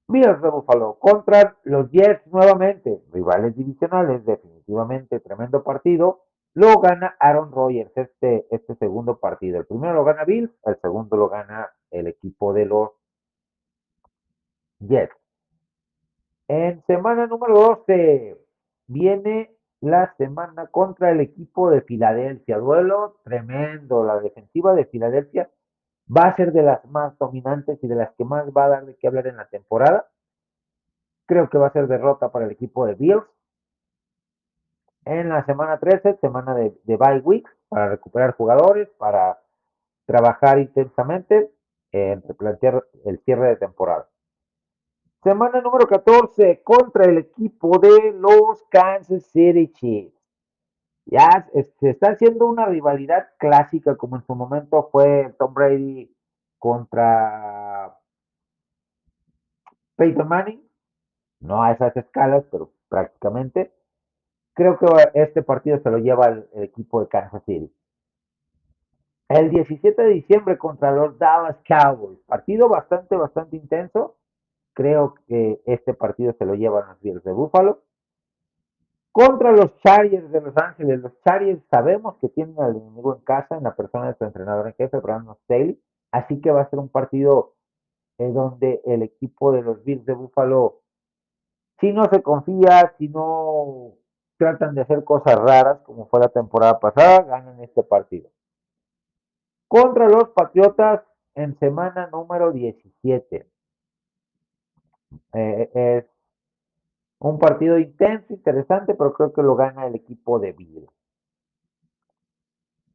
[0.08, 6.24] Bills de Buffalo contra los Jets nuevamente, rivales divisionales, definitivamente tremendo partido.
[6.54, 9.60] Lo gana Aaron Rodgers este, este segundo partido.
[9.60, 12.92] El primero lo gana Bills, el segundo lo gana el equipo de los
[14.80, 15.16] Jets.
[16.48, 18.38] En semana número 12
[18.88, 22.58] viene la semana contra el equipo de Filadelfia.
[22.58, 24.04] Duelo tremendo.
[24.04, 25.50] La defensiva de Filadelfia
[26.16, 28.86] va a ser de las más dominantes y de las que más va a dar
[28.86, 30.10] de qué hablar en la temporada.
[31.26, 33.24] Creo que va a ser derrota para el equipo de Bills.
[35.06, 39.42] En la semana 13, semana de, bye week, para recuperar jugadores, para
[40.06, 41.52] trabajar intensamente,
[41.92, 44.08] en replantear el cierre de temporada.
[45.24, 50.16] Semana número 14 contra el equipo de los Kansas City Chiefs.
[51.06, 51.48] Ya
[51.80, 56.16] se está haciendo una rivalidad clásica como en su momento fue Tom Brady
[56.60, 57.98] contra
[59.96, 60.68] Peyton Manning.
[61.40, 63.74] No a esas escalas, pero prácticamente.
[64.62, 67.74] Creo que este partido se lo lleva el, equipo de Kansas City.
[69.28, 72.20] El 17 de diciembre contra los Dallas Cowboys.
[72.28, 74.18] Partido bastante, bastante intenso.
[74.74, 77.82] Creo que este partido se lo llevan los Bills de Buffalo.
[79.12, 81.00] Contra los Chargers de Los Ángeles.
[81.00, 84.68] Los Chargers sabemos que tienen al enemigo en casa en la persona de su entrenador
[84.68, 85.82] en jefe, Brandon Staley.
[86.12, 87.56] Así que va a ser un partido
[88.20, 90.82] en donde el equipo de los Bills de Buffalo,
[91.80, 93.96] si no se confía, si no
[94.42, 98.28] tratan de hacer cosas raras, como fue la temporada pasada, ganan este partido.
[99.68, 101.04] Contra los Patriotas
[101.36, 103.48] en semana número 17.
[105.34, 106.06] Eh, es
[107.20, 110.90] un partido intenso, interesante, pero creo que lo gana el equipo de Bills.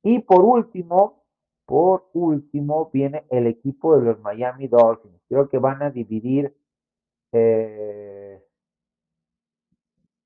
[0.03, 1.23] Y por último,
[1.65, 5.23] por último, viene el equipo de los Miami Dolphins.
[5.29, 6.53] Creo que van a dividir
[7.31, 8.06] eh,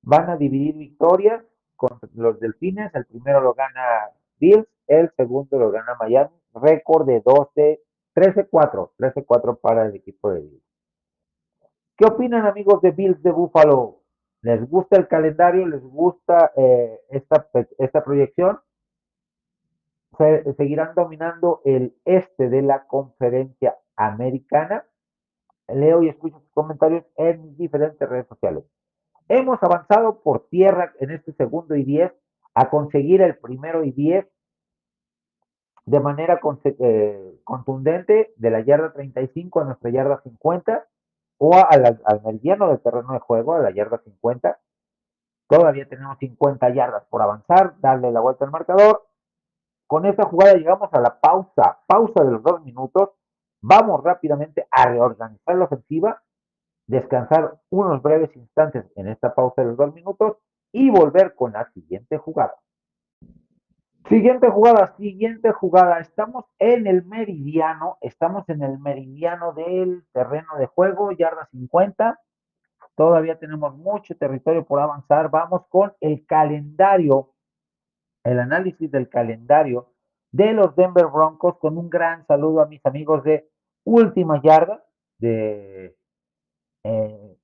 [0.03, 1.45] Van a dividir victorias
[1.77, 2.95] con los Delfines.
[2.95, 6.35] El primero lo gana Bills, el segundo lo gana Miami.
[6.55, 7.81] Récord de 12,
[8.15, 10.71] 13-4, 13-4 para el equipo de Bills.
[11.97, 14.01] ¿Qué opinan amigos de Bills de Buffalo?
[14.43, 15.67] ¿Les gusta el calendario?
[15.67, 18.59] ¿Les gusta eh, esta, proyección?
[20.17, 24.87] Se, seguirán dominando el este de la conferencia americana.
[25.69, 28.65] Leo y escucho sus comentarios en diferentes redes sociales.
[29.33, 32.13] Hemos avanzado por tierra en este segundo y 10
[32.55, 34.27] a conseguir el primero y 10
[35.87, 40.85] de manera eh, contundente de la yarda 35 a nuestra yarda 50
[41.39, 44.59] o al mediano del terreno de juego, a la yarda 50.
[45.47, 49.07] Todavía tenemos 50 yardas por avanzar, darle la vuelta al marcador.
[49.87, 53.11] Con esta jugada llegamos a la pausa, pausa de los dos minutos.
[53.63, 56.21] Vamos rápidamente a reorganizar la ofensiva
[56.91, 60.39] descansar unos breves instantes en esta pausa de los dos minutos
[60.73, 62.55] y volver con la siguiente jugada.
[64.09, 66.01] Siguiente jugada, siguiente jugada.
[66.01, 72.19] Estamos en el meridiano, estamos en el meridiano del terreno de juego, yarda 50.
[72.97, 75.31] Todavía tenemos mucho territorio por avanzar.
[75.31, 77.35] Vamos con el calendario,
[78.25, 79.93] el análisis del calendario
[80.33, 83.49] de los Denver Broncos con un gran saludo a mis amigos de
[83.85, 84.85] Última Yarda,
[85.19, 86.00] de
[86.85, 87.37] eh,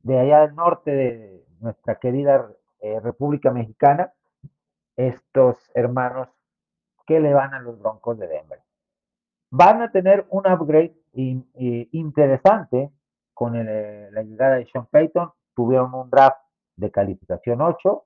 [0.00, 2.48] de allá del norte de nuestra querida
[2.80, 4.12] eh, República Mexicana,
[4.96, 6.28] estos hermanos
[7.06, 8.60] que le van a los Broncos de Denver.
[9.50, 12.90] Van a tener un upgrade interesante
[13.32, 15.30] con eh, la llegada de Sean Payton.
[15.54, 16.40] Tuvieron un draft
[16.76, 18.04] de calificación 8,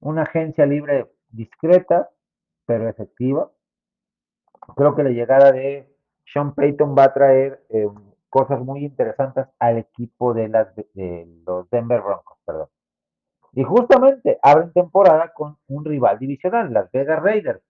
[0.00, 2.10] una agencia libre discreta,
[2.66, 3.50] pero efectiva.
[4.76, 7.64] Creo que la llegada de Sean Payton va a traer
[8.34, 12.68] cosas muy interesantes al equipo de, las, de los Denver Broncos, perdón.
[13.52, 17.62] Y justamente abren temporada con un rival divisional, las Vegas Raiders.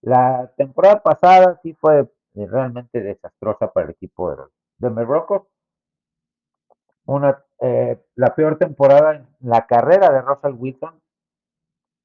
[0.00, 2.00] La temporada pasada sí fue
[2.34, 5.42] eh, realmente desastrosa para el equipo de los Denver Broncos.
[7.06, 11.00] Una, eh, la peor temporada en la carrera de Russell Wilson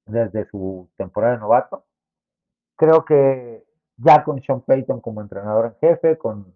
[0.05, 1.83] desde su temporada de novato.
[2.75, 3.63] Creo que
[3.97, 6.55] ya con Sean Payton como entrenador en jefe, con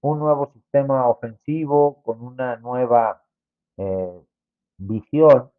[0.00, 3.22] un nuevo sistema ofensivo, con una nueva
[3.76, 4.20] eh,
[4.76, 5.50] visión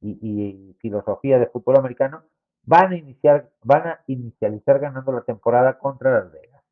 [0.00, 2.22] y, filosofía de fútbol americano,
[2.62, 6.62] van a iniciar, van a inicializar ganando la temporada contra Las Vegas.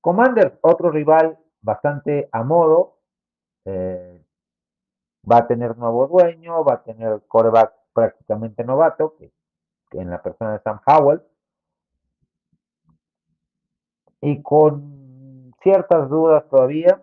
[0.00, 2.98] Commanders, otro rival bastante a modo,
[3.64, 4.24] eh,
[5.30, 9.32] va a tener nuevo dueño, va a tener coreback prácticamente novato, que
[9.92, 11.22] en la persona de Sam Howell,
[14.20, 14.97] y con
[15.62, 17.02] ciertas dudas todavía.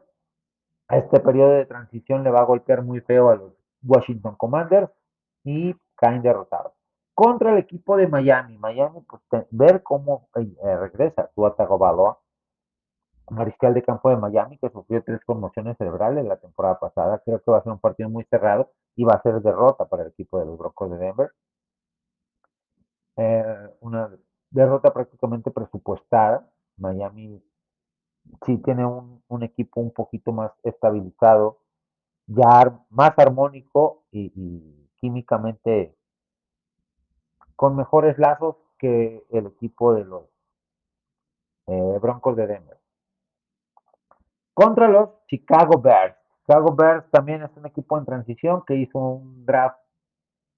[0.89, 4.91] Este periodo de transición le va a golpear muy feo a los Washington Commanders
[5.43, 6.73] y caen derrotados.
[7.13, 8.57] Contra el equipo de Miami.
[8.57, 12.19] Miami, pues ver cómo eh, regresa Tua Tagovailoa,
[13.29, 17.19] mariscal de campo de Miami, que sufrió tres conmociones cerebrales la temporada pasada.
[17.23, 20.03] Creo que va a ser un partido muy cerrado y va a ser derrota para
[20.03, 21.31] el equipo de los Broncos de Denver.
[23.17, 24.11] Eh, una
[24.49, 26.49] derrota prácticamente presupuestada.
[26.77, 27.41] Miami
[28.45, 31.59] sí tiene un, equipo un poquito más estabilizado,
[32.27, 34.31] ya más armónico y,
[34.97, 35.95] químicamente
[37.55, 40.23] con mejores lazos que el equipo de los
[41.67, 42.77] eh, Broncos de Denver.
[44.53, 46.15] Contra los Chicago Bears.
[46.41, 49.79] Chicago Bears también es un equipo en transición que hizo un draft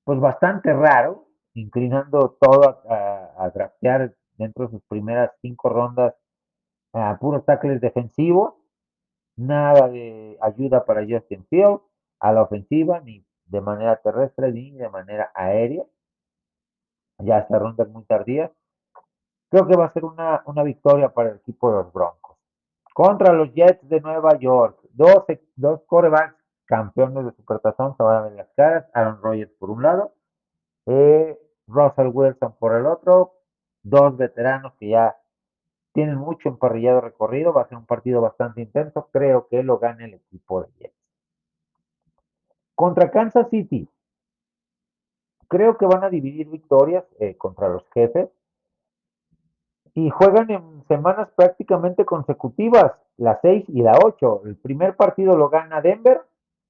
[0.03, 6.13] pues bastante raro, inclinando todo a, draftear dentro de sus primeras cinco rondas
[6.97, 8.53] a puros tackles defensivos,
[9.35, 11.81] nada de ayuda para Justin Fields
[12.19, 15.83] a la ofensiva, ni de manera terrestre ni de manera aérea.
[17.19, 18.51] Ya esta ronda es muy tardía.
[19.49, 22.37] Creo que va a ser una, una victoria para el equipo de los Broncos.
[22.93, 25.23] Contra los Jets de Nueva York, dos,
[25.55, 25.81] dos
[26.65, 28.85] campeones de Supertazón se van a ver las caras.
[28.93, 30.13] Aaron Rodgers por un lado,
[30.87, 33.33] eh, Russell Wilson por el otro.
[33.83, 35.15] Dos veteranos que ya
[35.97, 37.53] tienen mucho emparrillado recorrido.
[37.53, 39.09] Va a ser un partido bastante intenso.
[39.11, 40.93] Creo que lo gane el equipo de Jets.
[42.75, 43.89] Contra Kansas City.
[45.47, 48.29] Creo que van a dividir victorias eh, contra los jefes
[49.95, 54.43] y juegan en semanas prácticamente consecutivas, la 6 y la 8.
[54.45, 56.21] El primer partido lo gana Denver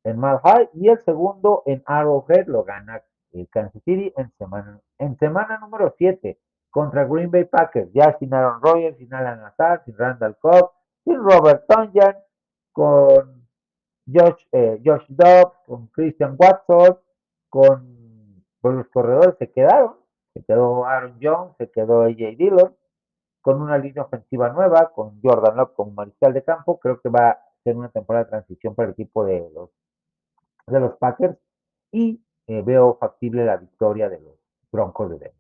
[0.05, 3.03] en Mile High y el segundo en Arrowhead lo gana
[3.34, 6.39] eh, Kansas City en semana, en semana número 7
[6.70, 10.72] contra Green Bay Packers, ya sin Aaron Rodgers, sin Alan Lazar, sin Randall Cobb,
[11.03, 12.15] sin Robert Tonjan,
[12.72, 13.47] con
[14.05, 16.97] Josh, eh, Josh Dobbs, con Christian Watson,
[17.49, 19.95] con, con los corredores se quedaron,
[20.34, 22.76] se quedó Aaron Jones, se quedó AJ Dillon,
[23.41, 27.30] con una línea ofensiva nueva, con Jordan Love como mariscal de campo, creo que va
[27.30, 29.70] a ser una temporada de transición para el equipo de los,
[30.68, 31.38] de los Packers.
[31.91, 34.36] Y eh, veo factible la victoria de los
[34.72, 35.36] Broncos de Denver.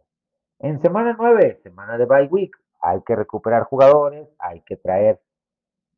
[0.59, 5.21] En semana 9, semana de bye week, hay que recuperar jugadores, hay que traer,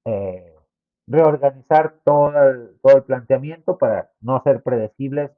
[0.03, 0.53] eh,
[1.07, 5.31] reorganizar todo el, planteamiento para no ser predecibles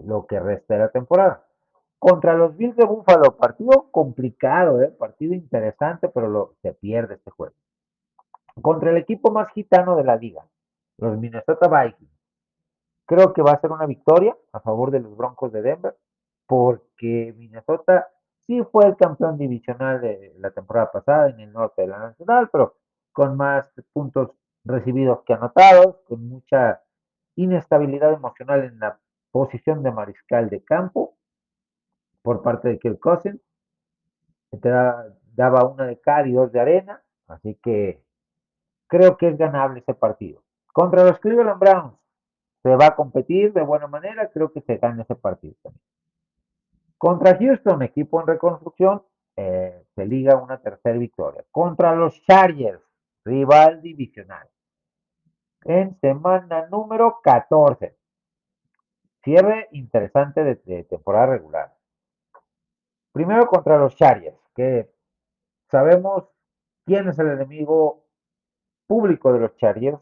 [0.00, 1.46] lo que resta de la temporada.
[2.00, 4.88] Contra los Bills de Buffalo, partido complicado, ¿eh?
[4.88, 7.54] partido interesante, pero lo, se pierde este juego.
[8.60, 10.44] Contra el equipo más gitano de la liga,
[10.98, 12.10] los Minnesota Vikings.
[13.06, 15.96] Creo que va a ser una victoria a favor de los Broncos de Denver,
[16.46, 18.08] porque Minnesota
[18.46, 22.48] sí fue el campeón divisional de la temporada pasada en el norte de la Nacional,
[22.50, 22.76] pero
[23.12, 24.30] con más puntos
[24.64, 26.82] recibidos que anotados, con mucha
[27.36, 28.98] inestabilidad emocional en la
[29.30, 31.16] posición de mariscal de campo
[32.22, 33.40] por parte de Kirk Cousins.
[34.60, 34.68] Te
[35.34, 38.04] daba una de cal y dos de arena, así que
[38.86, 40.42] creo que es ganable ese partido.
[40.72, 41.94] Contra los Cleveland Browns
[42.62, 45.91] se va a competir de buena manera, creo que se gana ese partido también.
[47.02, 49.02] Contra Houston, equipo en reconstrucción,
[49.34, 51.44] eh, se liga una tercera victoria.
[51.50, 52.80] Contra los Chargers,
[53.24, 54.48] rival divisional.
[55.64, 57.96] En semana número 14.
[59.24, 61.74] Cierre interesante de temporada regular.
[63.10, 64.88] Primero contra los Chargers, que
[65.72, 66.28] sabemos
[66.86, 68.04] quién es el enemigo
[68.86, 69.98] público de los Chargers.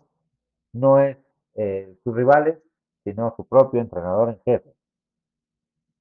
[0.74, 1.16] No es
[1.54, 2.58] eh, sus rivales,
[3.04, 4.74] sino su propio entrenador en jefe.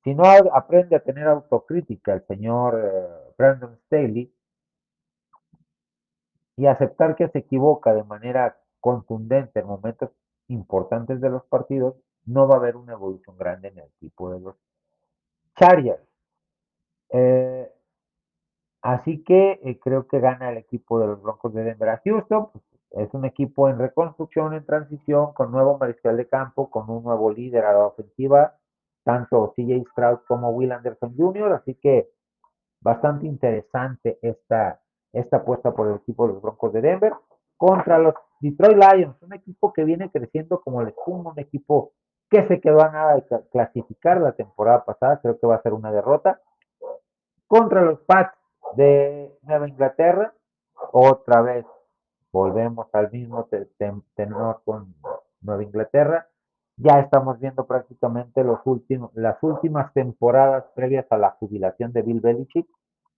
[0.04, 0.24] Si no
[0.54, 4.34] aprende a tener autocrítica el señor eh, Brandon Staley
[6.56, 10.12] y aceptar que se equivoca de manera contundente en momentos
[10.47, 11.95] importantes de los partidos,
[12.26, 14.56] no va a haber una evolución grande en el equipo de los
[15.58, 16.02] Chargers.
[17.12, 17.72] Eh,
[18.82, 22.50] así que eh, creo que gana el equipo de los Broncos de Denver a Houston.
[22.52, 27.04] Pues, es un equipo en reconstrucción, en transición, con nuevo mariscal de campo, con un
[27.04, 28.59] nuevo líder a la ofensiva,
[29.10, 31.53] tanto CJ Stroud como Will Anderson Jr.
[31.53, 32.12] Así que
[32.80, 34.82] bastante interesante esta,
[35.12, 37.14] esta apuesta por el equipo de los Broncos de Denver
[37.57, 41.93] contra los Detroit Lions, un equipo que viene creciendo como el espuma, un equipo
[42.30, 45.74] que se quedó a nada de clasificar la temporada pasada, creo que va a ser
[45.74, 46.39] una derrota
[47.47, 48.38] contra los Pats
[48.76, 50.36] de Nueva Inglaterra.
[50.91, 51.66] Otra vez
[52.32, 53.49] volvemos al mismo
[54.16, 54.93] tenor con
[55.41, 56.28] Nueva Inglaterra.
[56.82, 62.21] Ya estamos viendo prácticamente los últimos, las últimas temporadas previas a la jubilación de Bill
[62.21, 62.67] Belichick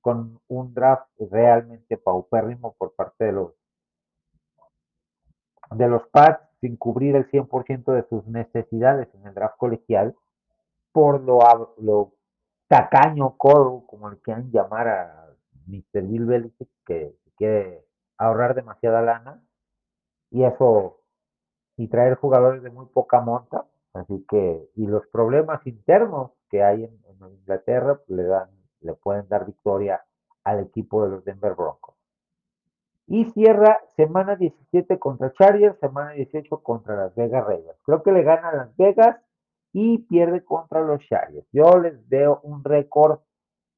[0.02, 3.54] con un draft realmente paupérrimo por parte de los
[5.72, 10.16] de los Pats sin cubrir el 100% de sus necesidades en el draft colegial
[10.92, 11.40] por lo,
[11.78, 12.14] lo
[12.68, 15.28] tacaño codo, como le quieran llamar a
[15.68, 16.04] Mr.
[16.04, 17.86] Bill Belichick, que quiere
[18.18, 19.44] ahorrar demasiada lana,
[20.30, 21.01] y eso,
[21.82, 23.66] y traer jugadores de muy poca monta,
[23.96, 27.02] así que, y los problemas internos que hay en,
[27.40, 28.50] Inglaterra, pues, le dan,
[28.82, 30.04] le pueden dar victoria
[30.44, 31.96] al equipo de los Denver Broncos.
[33.08, 37.78] Y cierra semana 17 contra Chargers, semana 18 contra Las Vegas Raiders.
[37.84, 39.18] Creo que le gana Las Vegas
[39.74, 41.48] y pierde contra los Chargers.
[41.52, 43.22] Yo les veo un récord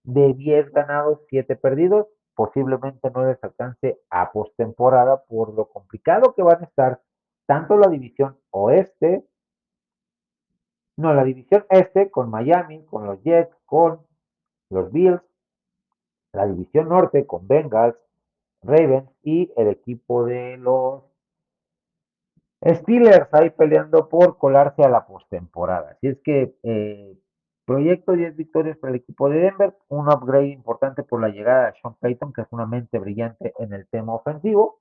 [0.04, 2.08] de 10 ganados, 7 perdidos.
[2.36, 7.00] posiblemente no les alcance a postemporada por lo complicado que van a estar
[7.46, 9.26] tanto la división oeste,
[10.98, 14.06] no, la división este con Miami, con los Jets, con
[14.70, 15.22] los Bills,
[16.34, 17.96] la división norte con Bengals,
[18.62, 21.04] Ravens y el equipo de los
[22.66, 25.92] Steelers ahí peleando por colarse a la postemporada.
[25.92, 27.18] Así es que eh,
[27.66, 31.80] proyecto 10 victorias para el equipo de Denver, un upgrade importante por la llegada de
[31.82, 34.80] Sean Payton, que es una mente brillante en el tema ofensivo.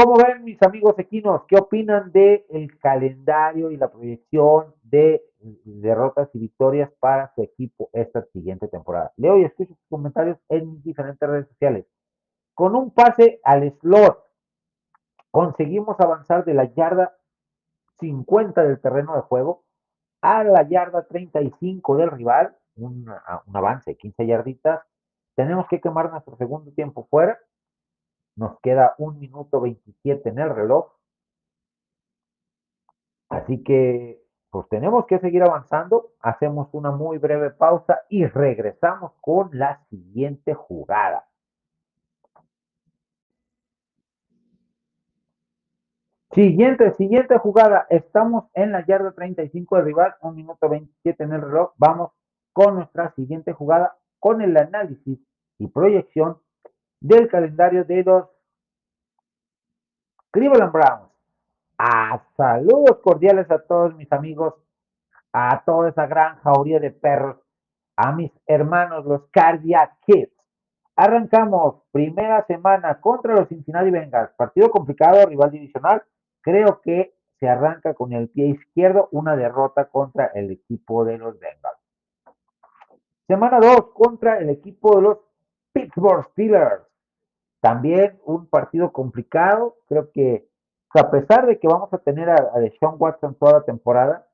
[0.00, 1.42] ¿Cómo ven mis amigos equinos?
[1.48, 5.24] ¿Qué opinan del el calendario y la proyección de
[5.64, 9.12] derrotas y victorias para su equipo esta siguiente temporada?
[9.16, 11.84] Leo y escucho sus comentarios en mis diferentes redes sociales.
[12.54, 14.22] Con un pase al slot,
[15.32, 17.16] conseguimos avanzar de la yarda
[17.98, 19.64] 50 del terreno de juego
[20.22, 23.10] a la yarda 35 del rival, un,
[23.46, 24.80] un avance de 15 yarditas.
[25.34, 27.36] Tenemos que quemar nuestro segundo tiempo fuera
[28.38, 30.92] nos queda un minuto 27 en el reloj.
[33.28, 36.12] Así que, pues tenemos que seguir avanzando.
[36.20, 41.26] Hacemos una muy breve pausa y regresamos con la siguiente jugada.
[46.30, 47.86] Siguiente, siguiente jugada.
[47.90, 51.72] Estamos en la yarda 35 de rival, un minuto 27 en el reloj.
[51.76, 52.12] Vamos
[52.52, 55.18] con nuestra siguiente jugada, con el análisis
[55.58, 56.38] y proyección
[57.00, 58.28] del calendario de los
[60.30, 61.08] Cleveland Browns.
[61.78, 64.54] A saludos cordiales a todos mis amigos,
[65.32, 67.36] a toda esa gran jauría de perros,
[67.96, 70.32] a mis hermanos, los Cardiac Kids.
[70.96, 74.32] Arrancamos primera semana contra los Cincinnati Bengals.
[74.36, 76.02] Partido complicado, rival divisional.
[76.40, 81.38] Creo que se arranca con el pie izquierdo, una derrota contra el equipo de los
[81.38, 81.78] Bengals.
[83.28, 85.18] Semana 2 contra el equipo de los
[85.72, 86.87] Pittsburgh Steelers.
[87.60, 89.76] También un partido complicado.
[89.88, 90.48] Creo que,
[90.94, 94.26] a pesar de que vamos a tener a, a Deshaun Watson toda la temporada,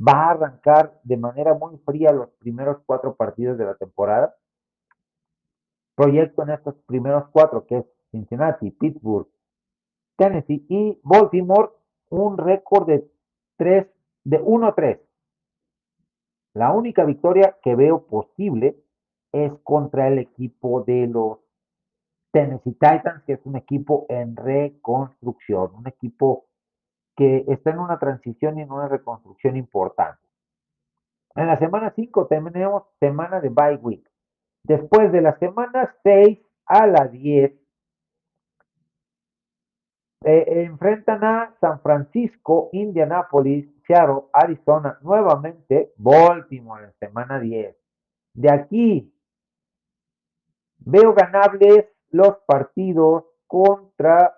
[0.00, 4.34] va a arrancar de manera muy fría los primeros cuatro partidos de la temporada.
[5.94, 9.28] Proyecto en estos primeros cuatro, que es Cincinnati, Pittsburgh,
[10.16, 11.70] Tennessee y Baltimore,
[12.10, 13.10] un récord de
[13.56, 13.86] 3,
[14.24, 15.00] de 1-3.
[16.54, 18.76] La única victoria que veo posible
[19.32, 21.38] es contra el equipo de los
[22.30, 26.46] Tennessee Titans, que es un equipo en reconstrucción, un equipo
[27.16, 30.20] que está en una transición y en una reconstrucción importante.
[31.34, 34.08] En la semana 5 tenemos semana de bye week.
[34.64, 37.52] Después de la semana 6 a la 10,
[40.24, 47.76] eh, enfrentan a San Francisco, Indianapolis, Seattle, Arizona, nuevamente Baltimore en semana 10.
[48.34, 49.14] De aquí
[50.78, 54.34] veo ganables los partidos contra,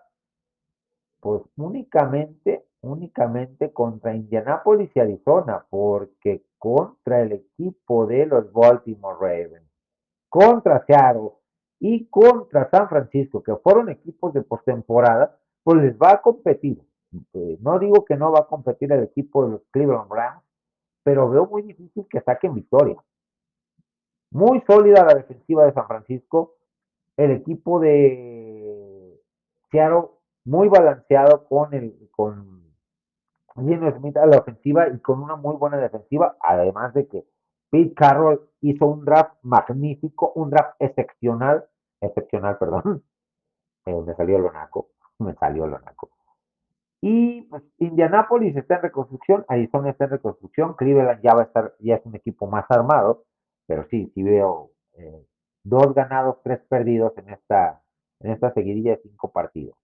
[1.20, 9.68] pues únicamente, únicamente contra Indianapolis y Arizona, porque contra el equipo de los Baltimore Ravens,
[10.28, 11.32] contra Seattle
[11.78, 16.80] y contra San Francisco, que fueron equipos de postemporada, pues les va a competir.
[17.32, 20.44] Eh, no digo que no va a competir el equipo de los Cleveland Browns,
[21.02, 22.96] pero veo muy difícil que saquen victoria.
[24.30, 26.54] Muy sólida la defensiva de San Francisco,
[27.24, 29.20] el equipo de
[29.70, 30.08] Seattle
[30.44, 32.60] muy balanceado con el con
[33.56, 37.26] Gino Smith a la ofensiva y con una muy buena defensiva, además de que
[37.68, 41.66] Pete Carroll hizo un draft magnífico, un draft excepcional,
[42.00, 43.04] excepcional, perdón,
[43.86, 46.10] eh, me salió lo naco, me salió lo naco.
[47.02, 51.74] Y pues Indianapolis está en reconstrucción, Arizona está en reconstrucción, Cleveland ya va a estar,
[51.80, 53.24] ya es un equipo más armado,
[53.66, 55.26] pero sí, sí veo eh,
[55.62, 57.82] dos ganados, tres perdidos en esta,
[58.20, 59.76] en esta seguidilla de cinco partidos.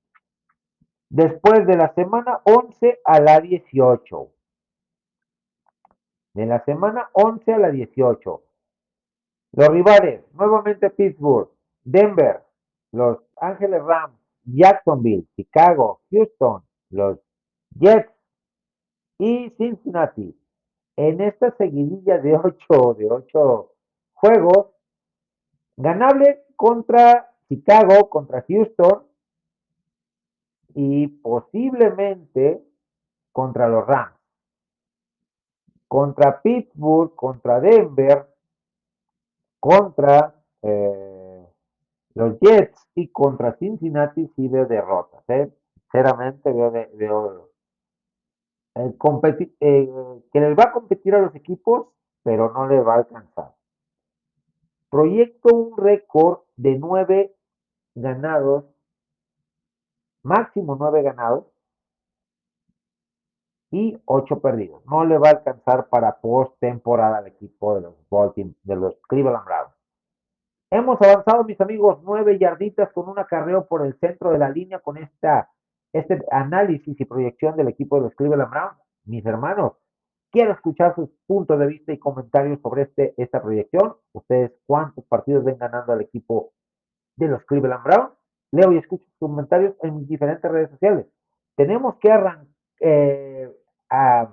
[1.09, 4.33] Después de la semana 11 a la 18.
[6.35, 8.43] De la semana 11 a la 18.
[9.53, 11.51] Los rivales, nuevamente Pittsburgh,
[11.85, 12.43] Denver,
[12.93, 17.19] los Ángeles Rams, Jacksonville, Chicago, Houston, los
[17.71, 18.13] Jets
[19.19, 20.39] y Cincinnati.
[20.97, 23.73] En esta seguidilla de ocho, de ocho
[24.15, 24.76] juegos,
[25.77, 29.07] Ganable contra Chicago, contra Houston
[30.75, 32.63] y posiblemente
[33.33, 34.15] contra los Rams.
[35.89, 38.27] Contra Pittsburgh, contra Denver,
[39.61, 41.47] contra eh,
[42.15, 45.23] los Jets y contra Cincinnati sí veo derrotas.
[45.29, 45.53] ¿eh?
[45.75, 47.51] Sinceramente veo, veo
[48.75, 48.95] eh,
[49.61, 49.89] eh,
[50.33, 51.89] que les va a competir a los equipos,
[52.23, 53.56] pero no les va a alcanzar.
[54.97, 57.37] Proyecto un récord de nueve
[57.95, 58.65] ganados,
[60.23, 61.45] máximo nueve ganados
[63.71, 64.83] y ocho perdidos.
[64.87, 67.95] No le va a alcanzar para postemporada al equipo de los
[68.63, 69.75] de los Cleveland Browns.
[70.71, 74.79] Hemos avanzado, mis amigos, nueve yarditas con un acarreo por el centro de la línea
[74.79, 75.51] con esta,
[75.93, 78.79] este análisis y proyección del equipo de los Cleveland Browns.
[79.05, 79.75] Mis hermanos,
[80.37, 83.95] quiero escuchar sus puntos de vista y comentarios sobre este, esta proyección.
[84.13, 86.53] Ustedes, ¿cuántos partidos ven ganando al equipo
[87.17, 88.13] de los Cleveland Browns?
[88.53, 91.07] Leo y escucho sus comentarios en mis diferentes redes sociales.
[91.55, 92.47] Tenemos que arrancar
[92.81, 93.51] eh,
[93.89, 94.29] a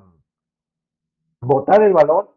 [1.39, 2.27] botar el balón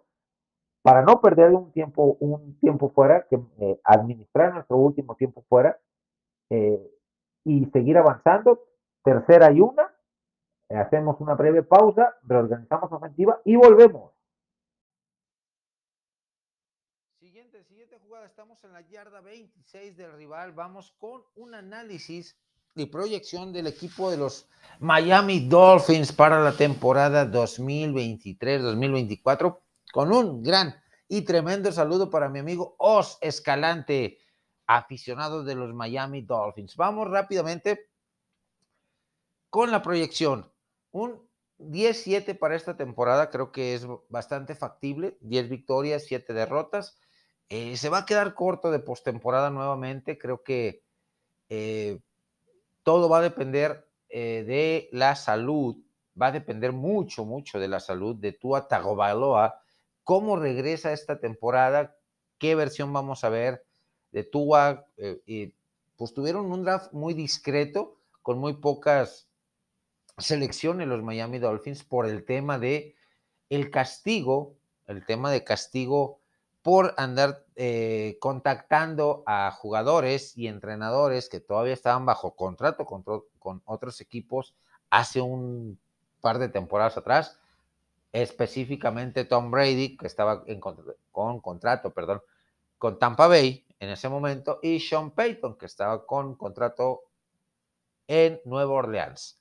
[0.83, 5.77] para no perder un tiempo, un tiempo fuera, que eh, administrar nuestro último tiempo fuera
[6.51, 6.81] eh,
[7.43, 8.61] y seguir avanzando.
[9.03, 9.93] Tercera y una,
[10.75, 14.15] hacemos una breve pausa, reorganizamos ofensiva y volvemos.
[17.19, 22.39] Siguiente, siguiente jugada, estamos en la yarda 26 del rival, vamos con un análisis
[22.75, 24.49] y proyección del equipo de los
[24.81, 29.61] Miami Dolphins para la temporada 2023-2024
[29.93, 30.75] con un gran
[31.09, 34.19] y tremendo saludo para mi amigo Os Escalante,
[34.67, 36.75] aficionado de los Miami Dolphins.
[36.77, 37.89] Vamos rápidamente
[39.49, 40.53] con la proyección.
[40.91, 41.27] Un
[41.59, 45.17] 10-7 para esta temporada creo que es bastante factible.
[45.21, 46.99] 10 victorias, 7 derrotas.
[47.49, 50.19] Eh, se va a quedar corto de postemporada nuevamente.
[50.19, 50.85] Creo que
[51.49, 52.01] eh,
[52.83, 55.77] todo va a depender eh, de la salud,
[56.21, 59.61] va a depender mucho, mucho de la salud de Tua Tagovailoa,
[60.03, 61.97] cómo regresa esta temporada,
[62.39, 63.65] qué versión vamos a ver
[64.11, 64.87] de Tua.
[65.97, 69.26] Pues tuvieron un draft muy discreto, con muy pocas
[70.19, 72.95] selecciones los Miami Dolphins por el tema de
[73.51, 74.57] el castigo,
[74.87, 76.21] el tema de castigo
[76.63, 83.05] por andar eh, contactando a jugadores y entrenadores que todavía estaban bajo contrato con,
[83.39, 84.55] con, otros equipos
[84.91, 85.79] hace un
[86.21, 87.39] par de temporadas atrás,
[88.13, 92.21] específicamente Tom Brady, que estaba en, con contrato, perdón,
[92.79, 97.03] con Tampa Bay en ese momento, y Sean Payton, que estaba con contrato
[98.09, 99.39] en Nueva Orleans.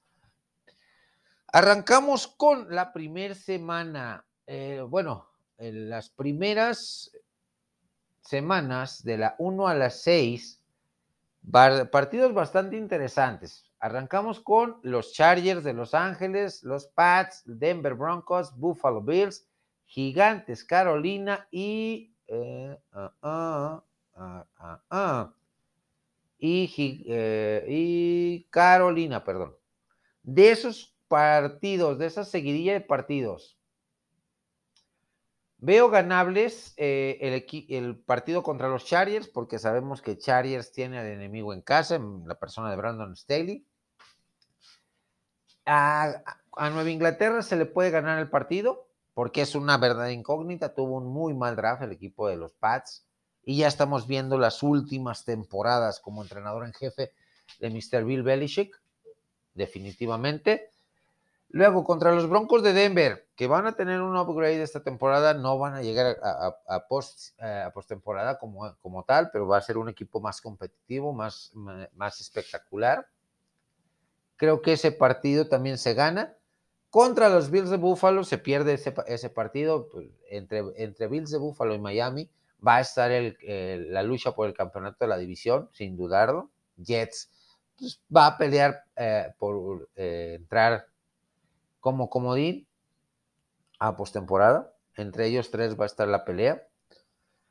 [1.47, 4.25] Arrancamos con la primera semana.
[4.47, 5.27] Eh, bueno,
[5.57, 7.11] en las primeras
[8.21, 10.61] semanas, de la 1 a las 6,
[11.91, 13.63] partidos bastante interesantes.
[13.79, 19.47] Arrancamos con los Chargers de Los Ángeles, los Pats, Denver Broncos, Buffalo Bills,
[19.85, 22.15] Gigantes Carolina y...
[22.27, 23.83] Eh, ah,
[24.15, 24.45] ah,
[24.89, 25.33] ah,
[26.39, 29.55] y, eh, y Carolina, perdón.
[30.23, 33.57] De esos partidos, de esa seguidilla de partidos,
[35.57, 41.53] Veo ganables eh, el, partido contra los Chargers, porque sabemos que Chargers tiene al enemigo
[41.53, 43.65] en casa, en la persona de Brandon Staley.
[45.65, 50.75] A, a, Nueva Inglaterra se le puede ganar el partido, porque es una verdadera incógnita.
[50.75, 53.07] Tuvo un muy mal draft el equipo de los Pats,
[53.43, 57.13] y ya estamos viendo las últimas temporadas como entrenador en jefe
[57.59, 58.03] de Mr.
[58.03, 58.79] Bill Belichick,
[59.53, 60.74] definitivamente.
[61.49, 65.57] Luego, contra los Broncos de Denver, que van a tener un upgrade esta temporada, no
[65.57, 69.77] van a llegar a, post, eh, a postemporada como, como tal, pero va a ser
[69.77, 71.51] un equipo más competitivo, más,
[71.93, 73.07] más espectacular.
[74.35, 76.35] Creo que ese partido también se gana.
[76.89, 79.89] Contra los Bills de Buffalo se pierde ese, partido.
[79.89, 82.29] Pues, entre, entre Bills de Buffalo y Miami
[82.65, 86.51] va a estar la lucha por el campeonato de la división, sin dudarlo.
[86.77, 87.29] Jets
[87.77, 90.87] pues, va a pelear eh, por eh, entrar
[91.85, 92.67] como comodín
[93.77, 94.73] a postemporada.
[94.95, 96.67] Entre ellos tres va a estar la pelea.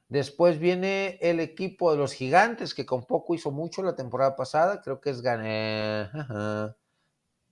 [0.09, 4.83] Después viene el equipo de los gigantes, que con poco hizo mucho la temporada pasada.
[4.83, 6.11] Creo que es gané.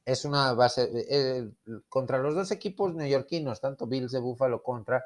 [0.05, 0.91] Es una base.
[1.09, 1.53] Eh,
[1.89, 5.05] contra los dos equipos neoyorquinos, tanto Bills de Buffalo contra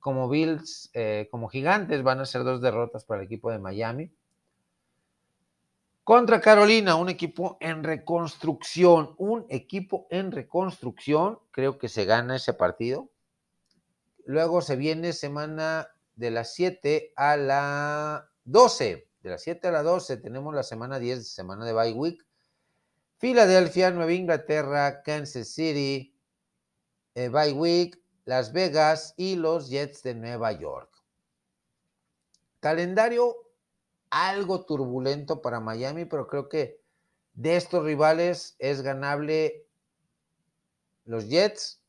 [0.00, 4.10] como Bills, eh, como gigantes, van a ser dos derrotas para el equipo de Miami.
[6.04, 12.54] Contra Carolina, un equipo en reconstrucción, un equipo en reconstrucción, creo que se gana ese
[12.54, 13.08] partido.
[14.24, 19.84] Luego se viene semana de las 7 a la 12, de las 7 a la
[19.84, 22.26] 12 tenemos la semana 10, semana de bye week.
[23.18, 26.16] Filadelfia, Nueva Inglaterra, Kansas City,
[27.14, 30.90] eh, bye week, Las Vegas y los Jets de Nueva York.
[32.58, 33.36] Calendario
[34.12, 36.78] algo turbulento para Miami, pero creo que
[37.32, 39.66] de estos rivales es ganable
[41.06, 41.82] los Jets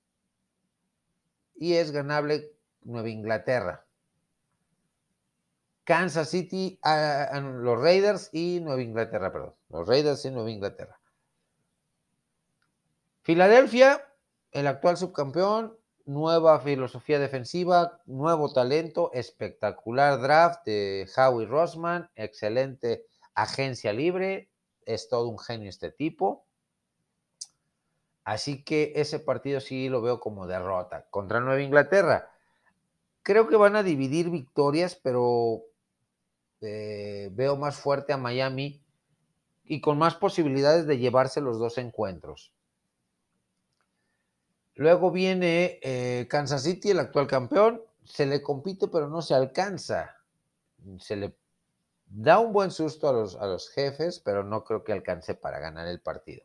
[1.56, 3.86] y es ganable Nueva Inglaterra.
[5.84, 9.54] Kansas City, a, los Raiders y Nueva Inglaterra, perdón.
[9.68, 10.98] Los Raiders y Nueva Inglaterra.
[13.24, 14.08] Filadelfia,
[14.52, 23.94] el actual subcampeón, nueva filosofía defensiva, nuevo talento, espectacular draft de Howie Rossman, excelente agencia
[23.94, 24.50] libre,
[24.86, 26.46] es todo un genio este tipo.
[28.24, 32.32] Así que ese partido sí lo veo como derrota contra Nueva Inglaterra.
[33.22, 35.64] Creo que van a dividir victorias, pero
[36.62, 38.82] eh, veo más fuerte a Miami
[39.66, 42.54] y con más posibilidades de llevarse los dos encuentros.
[44.76, 47.82] Luego viene eh, Kansas City, el actual campeón.
[48.04, 50.18] Se le compite, pero no se alcanza.
[51.00, 51.36] Se le
[52.06, 55.60] da un buen susto a los, a los jefes, pero no creo que alcance para
[55.60, 56.44] ganar el partido.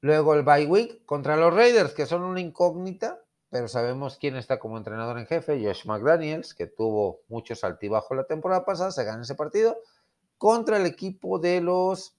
[0.00, 4.58] Luego el bye week contra los Raiders, que son una incógnita, pero sabemos quién está
[4.58, 9.22] como entrenador en jefe, Josh McDaniels, que tuvo muchos altibajos la temporada pasada, se gana
[9.22, 9.76] ese partido,
[10.38, 12.16] contra el equipo de los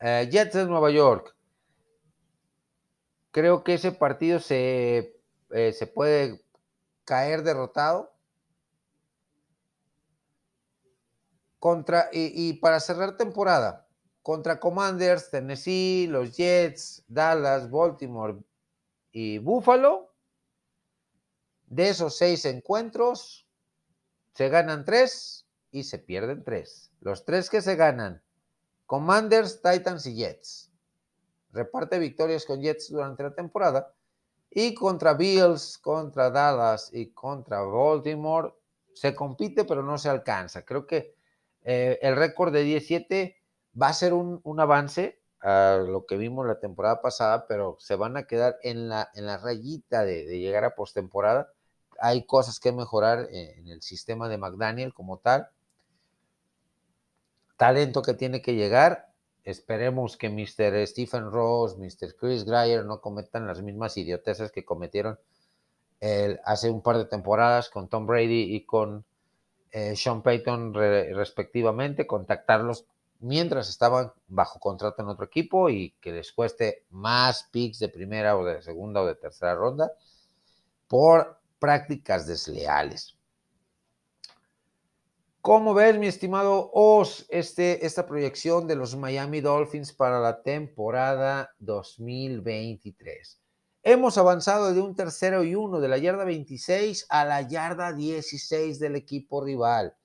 [0.00, 1.34] eh, Jets de Nueva York.
[3.30, 5.20] Creo que ese partido se,
[5.50, 6.42] eh, se puede
[7.04, 8.12] caer derrotado.
[11.58, 13.88] Contra, y para cerrar temporada,
[14.22, 18.36] contra Commanders, Tennessee, los Jets, Dallas, Baltimore
[19.10, 20.14] y Buffalo.
[21.66, 23.46] De esos seis encuentros,
[24.34, 26.92] se ganan tres y se pierden tres.
[27.00, 28.22] Los tres que se ganan,
[28.86, 30.67] Commanders, Titans y Jets.
[31.58, 33.92] Reparte victorias con Jets durante la temporada.
[34.50, 38.54] Y contra Bills, contra Dallas y contra Baltimore,
[38.94, 40.64] se compite pero no se alcanza.
[40.64, 41.16] Creo que
[41.64, 43.36] eh, el récord de 17
[43.80, 48.16] va a ser un, avance a lo que vimos la temporada pasada, pero se van
[48.16, 51.52] a quedar en la, en la rayita de, llegar a postemporada.
[52.00, 55.48] Hay cosas que mejorar en el sistema de McDaniel como tal.
[57.56, 59.07] Talento que tiene que llegar.
[59.48, 60.86] Esperemos que Mr.
[60.86, 62.14] Stephen Ross, Mr.
[62.20, 65.18] Chris Greyer no cometan las mismas idioteces que cometieron
[66.44, 69.06] hace un par de temporadas con Tom Brady y con
[69.70, 72.84] eh, Sean Payton respectivamente, contactarlos
[73.20, 78.36] mientras estaban bajo contrato en otro equipo y que les cueste más picks de primera
[78.36, 79.90] o de segunda o de tercera ronda
[80.86, 83.17] por prácticas desleales.
[85.40, 91.54] ¿Cómo ves, mi estimado Oz, este, esta proyección de los Miami Dolphins para la temporada
[91.60, 93.40] 2023?
[93.84, 98.80] Hemos avanzado de un tercero y uno de la yarda 26 a la yarda 16
[98.80, 99.96] del equipo rival.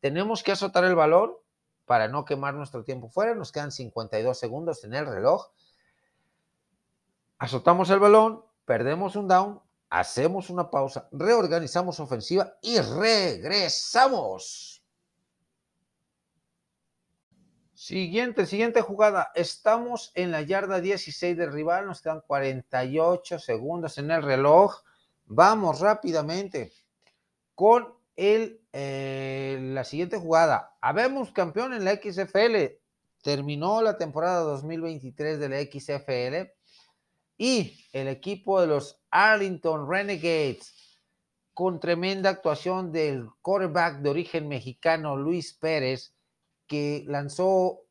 [0.00, 1.32] Tenemos que azotar el balón
[1.84, 3.34] para no quemar nuestro tiempo fuera.
[3.34, 5.48] Nos quedan 52 segundos en el reloj.
[7.38, 9.60] Azotamos el balón, perdemos un down,
[9.90, 14.75] hacemos una pausa, reorganizamos ofensiva y regresamos.
[17.76, 19.32] Siguiente, siguiente jugada.
[19.34, 21.86] Estamos en la yarda 16 del rival.
[21.86, 24.80] Nos quedan 48 segundos en el reloj.
[25.26, 26.72] Vamos rápidamente
[27.54, 30.74] con el, eh, la siguiente jugada.
[30.80, 32.78] Habemos campeón en la XFL.
[33.22, 36.50] Terminó la temporada 2023 de la XFL
[37.36, 40.72] y el equipo de los Arlington Renegades
[41.52, 46.15] con tremenda actuación del quarterback de origen mexicano Luis Pérez
[46.66, 47.82] que lanzó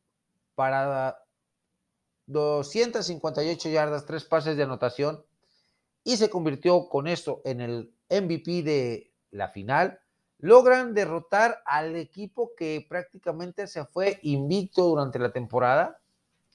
[0.54, 1.24] para
[2.26, 5.24] 258 yardas, tres pases de anotación
[6.04, 10.00] y se convirtió con esto en el MVP de la final
[10.38, 15.98] logran derrotar al equipo que prácticamente se fue invicto durante la temporada,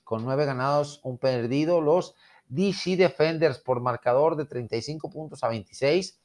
[0.04, 2.16] con nueve ganados, un perdido, los
[2.48, 6.20] DC Defenders por marcador de 35 puntos a 26.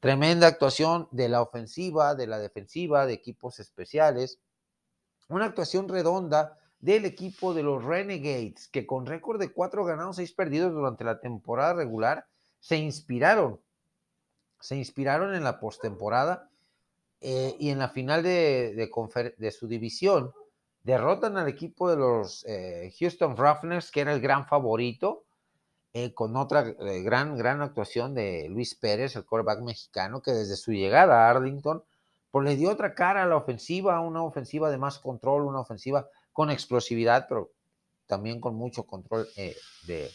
[0.00, 4.40] Tremenda actuación de la ofensiva, de la defensiva, de equipos especiales.
[5.32, 10.30] Una actuación redonda del equipo de los Renegades, que con récord de cuatro ganados, seis
[10.30, 12.26] perdidos durante la temporada regular,
[12.60, 13.58] se inspiraron.
[14.60, 16.50] Se inspiraron en la postemporada
[17.22, 18.90] eh, y en la final de,
[19.58, 20.34] su división
[20.82, 25.24] derrotan al equipo de los eh, Houston Roughnecks, que era el gran favorito,
[25.94, 30.72] eh, con otra gran, gran actuación de Luis Pérez, el quarterback mexicano, que desde su
[30.72, 31.82] llegada a Arlington,
[32.32, 36.08] pues le dio otra cara a la ofensiva, una ofensiva de más control, una ofensiva
[36.32, 37.52] con explosividad, pero
[38.06, 39.28] también con mucho control
[39.82, 40.10] de,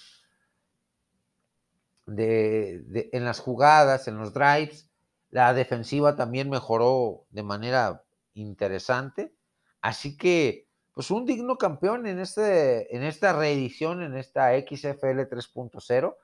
[2.07, 4.89] en las jugadas, en los drives.
[5.29, 8.03] La defensiva también mejoró de manera
[8.33, 9.35] interesante.
[9.81, 16.15] Así que, pues un digno campeón en, este, en esta reedición, en esta XFL 3.0.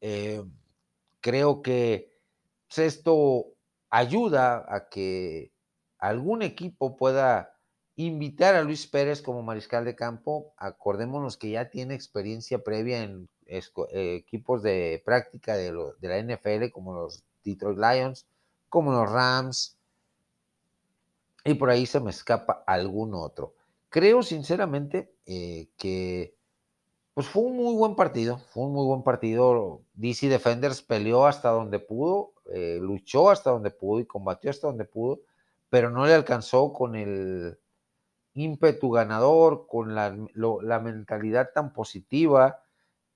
[0.00, 0.42] Eh,
[1.20, 2.16] creo que
[2.66, 3.57] pues, esto
[3.90, 5.52] ayuda a que
[5.98, 7.54] algún equipo pueda
[7.96, 10.54] invitar a Luis Pérez como mariscal de campo.
[10.56, 13.62] Acordémonos que ya tiene experiencia previa en eh,
[14.16, 18.26] equipos de práctica de, la NFL, como los Detroit Lions,
[18.68, 19.78] como los Rams,
[21.44, 23.54] y por ahí se me escapa algún otro.
[23.88, 26.36] Creo sinceramente eh, que
[27.18, 29.82] pues fue un muy buen partido, fue un muy buen partido.
[29.94, 34.84] DC Defenders peleó hasta donde pudo, eh, luchó hasta donde pudo y combatió hasta donde
[34.84, 35.22] pudo,
[35.68, 37.58] pero no le alcanzó con el
[38.34, 42.62] ímpetu ganador, con la, la mentalidad tan positiva,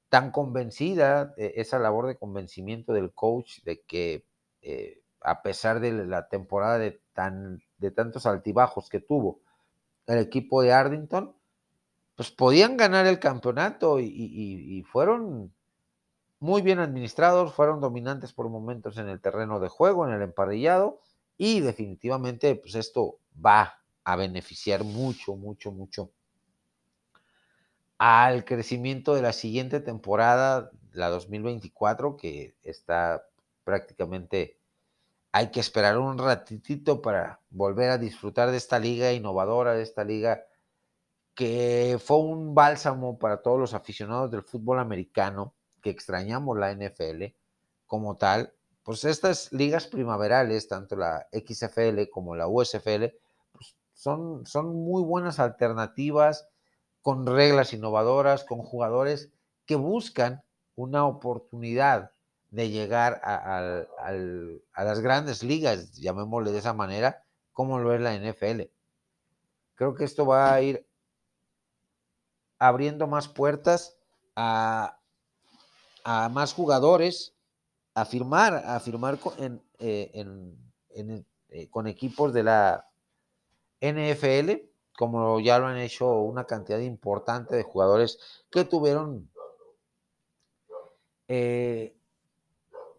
[0.09, 4.27] tan convencida, eh, esa labor de convencimiento del coach de que
[4.63, 9.43] eh, a pesar de la temporada de, tan, de tantos altibajos que tuvo
[10.09, 11.37] el equipo de Ardington,
[12.23, 15.53] pues podían ganar el campeonato y, fueron
[16.39, 21.01] muy bien administrados, fueron dominantes por momentos en el terreno de juego, en el emparrillado,
[21.37, 26.13] y definitivamente pues esto va a beneficiar mucho, mucho, mucho
[27.99, 33.27] al crecimiento de la siguiente temporada, la 2024, que está
[33.65, 34.61] prácticamente,
[35.33, 40.05] hay que esperar un ratitito para volver a disfrutar de esta liga innovadora, de esta
[40.05, 40.45] liga
[41.35, 47.35] que fue un bálsamo para todos los aficionados del fútbol americano, que extrañamos la NFL
[47.87, 53.15] como tal, pues estas ligas primaverales, tanto la XFL como la USFL,
[53.53, 56.49] pues son, son muy buenas alternativas
[57.01, 59.31] con reglas innovadoras, con jugadores
[59.67, 60.43] que buscan
[60.75, 62.13] una oportunidad
[62.51, 68.15] de llegar a, a las grandes ligas, llamémosle de esa manera, como lo es la
[68.15, 68.63] NFL.
[69.75, 70.87] Creo que esto va a ir
[72.63, 73.97] abriendo más puertas
[74.37, 74.97] a,
[76.31, 77.35] más jugadores
[77.95, 79.35] a firmar, a firmar con,
[79.81, 80.25] eh,
[81.49, 82.89] eh, con equipos de la
[83.81, 84.63] NFL,
[84.97, 89.29] como ya lo han hecho una cantidad importante de jugadores que tuvieron
[91.27, 91.97] eh,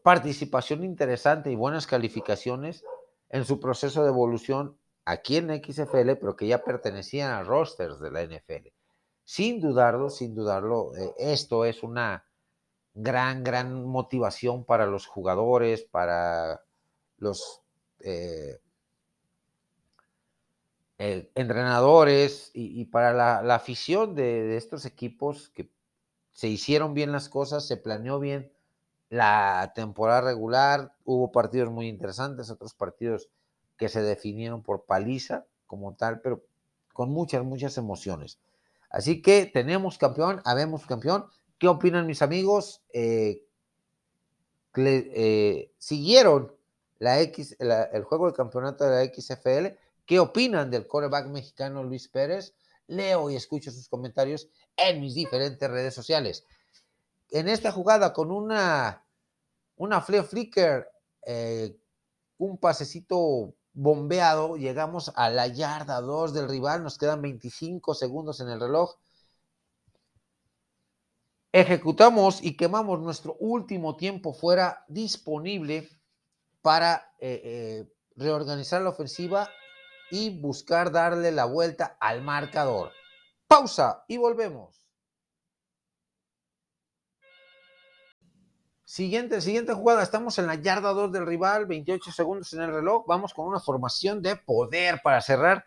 [0.03, 2.83] participación interesante y buenas calificaciones
[3.29, 8.11] en su proceso de evolución aquí en XFL, pero que ya pertenecían a rosters de
[8.11, 8.82] la NFL.
[9.25, 12.25] Sin dudarlo, sin dudarlo, eh, esto es una
[12.93, 16.61] gran, gran motivación para los jugadores, para
[17.17, 17.61] los
[18.01, 18.59] eh,
[20.99, 25.69] eh, entrenadores y, para la, afición de, estos equipos que
[26.31, 28.51] se hicieron bien las cosas, se planeó bien
[29.09, 33.29] la temporada regular, hubo partidos muy interesantes, otros partidos
[33.77, 36.43] que se definieron por paliza como tal, pero
[36.93, 38.39] con muchas, muchas emociones.
[38.93, 41.25] Así que tenemos campeón, habemos campeón.
[41.57, 42.83] ¿Qué opinan mis amigos?
[42.93, 43.43] Eh,
[44.75, 46.55] eh, ¿Siguieron
[46.99, 49.75] la X, el juego de campeonato de la XFL?
[50.05, 52.53] ¿Qué opinan del coreback mexicano Luis Pérez?
[52.85, 56.45] Leo y escucho sus comentarios en mis diferentes redes sociales.
[57.31, 59.03] En esta jugada con una,
[59.75, 60.87] una flicker,
[61.25, 61.75] eh,
[62.37, 68.49] un pasecito bombeado, llegamos a la yarda 2 del rival, nos quedan 25 segundos en
[68.49, 68.95] el reloj.
[71.51, 75.89] Ejecutamos y quemamos nuestro último tiempo fuera disponible
[76.61, 79.49] para eh, eh, reorganizar la ofensiva
[80.09, 82.91] y buscar darle la vuelta al marcador.
[83.47, 84.82] Pausa y volvemos.
[88.93, 93.05] Siguiente, siguiente jugada, estamos en la yarda 2 del rival, 28 segundos en el reloj,
[93.07, 95.65] vamos con una formación de poder para cerrar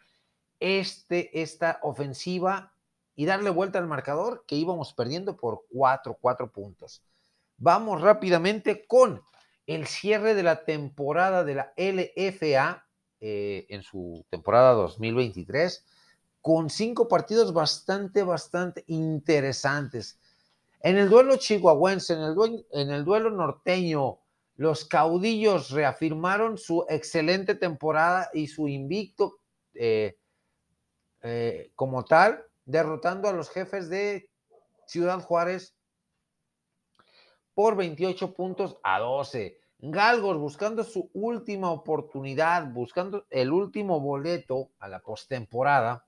[0.61, 2.73] este, esta ofensiva
[3.17, 7.03] y darle vuelta al marcador que íbamos perdiendo por 4, 4 puntos.
[7.57, 9.23] Vamos rápidamente con
[9.67, 12.87] el cierre de la temporada de la LFA
[13.19, 15.85] eh, en su temporada 2023,
[16.41, 20.17] con cinco partidos bastante, bastante interesantes.
[20.81, 24.19] En el duelo chihuahuense, en el, duelo, norteño,
[24.57, 29.39] los caudillos reafirmaron su excelente temporada y su invicto
[29.75, 30.17] eh,
[31.23, 34.31] eh, como tal, derrotando a los jefes de
[34.87, 35.75] Ciudad Juárez
[37.55, 39.59] por 28 puntos a 12.
[39.79, 46.06] Galgos buscando su última oportunidad, buscando el último boleto a la postemporada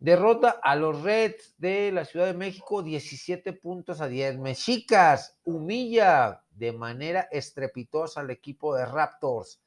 [0.00, 4.38] Derrota a los Reds de la Ciudad de México 17 puntos a 10.
[4.38, 9.60] Mexicas humilla de manera estrepitosa al equipo de Raptors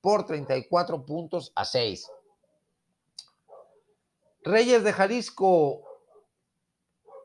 [0.00, 2.10] por 34 puntos a 6.
[4.44, 5.82] Reyes de Jalisco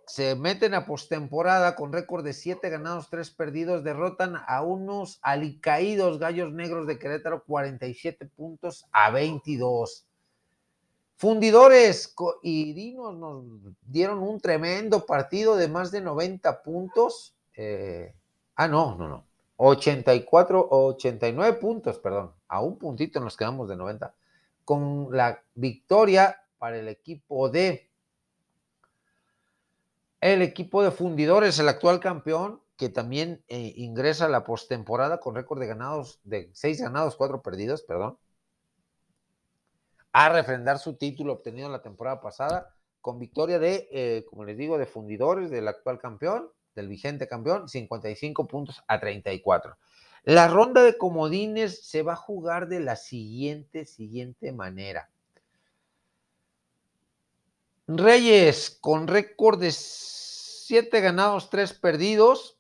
[0.06, 6.20] se meten a postemporada con récord de 7 ganados, 3 perdidos, derrotan a unos alicaídos
[6.20, 10.06] gallos negros de Querétaro 47 puntos a 22.
[11.18, 12.14] Fundidores
[12.44, 13.46] y Dinos nos
[13.82, 17.36] dieron un tremendo partido de más de 90 puntos.
[17.56, 18.14] Eh,
[18.56, 19.26] ah, no, no, no.
[19.58, 22.34] 84, 89 puntos, perdón.
[22.50, 24.14] A un puntito nos quedamos de 90.
[24.66, 27.90] Con la victoria para el equipo de
[30.20, 35.36] el equipo de fundidores, el actual campeón, que también eh, ingresa a la postemporada con
[35.36, 38.18] récord de ganados, de seis ganados, cuatro perdidos, perdón,
[40.18, 44.78] a refrendar su título obtenido la temporada pasada con victoria de, eh, como les digo,
[44.78, 49.76] de fundidores del actual campeón, del vigente campeón, 55 puntos a 34.
[50.24, 55.10] La ronda de comodines se va a jugar de la siguiente, siguiente manera.
[57.86, 62.58] Reyes con récord de 7 ganados, 3 perdidos.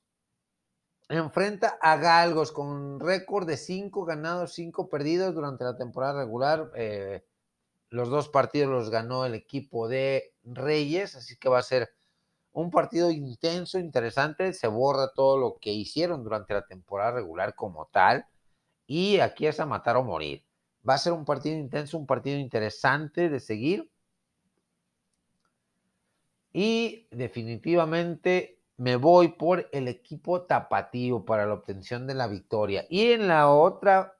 [1.08, 6.70] Enfrenta a Galgos con récord de 5 ganados, 5 perdidos durante la temporada regular.
[6.76, 7.24] Eh,
[7.90, 11.90] los dos partidos los ganó el equipo de Reyes, así que va a ser
[12.52, 14.54] un partido intenso, interesante.
[14.54, 18.26] Se borra todo lo que hicieron durante la temporada regular como tal.
[18.88, 20.46] Y aquí es a matar o morir.
[20.88, 23.90] Va a ser un partido intenso, un partido interesante de seguir
[26.58, 32.86] y definitivamente me voy por el equipo tapatío para la obtención de la victoria.
[32.90, 34.18] Y en la otra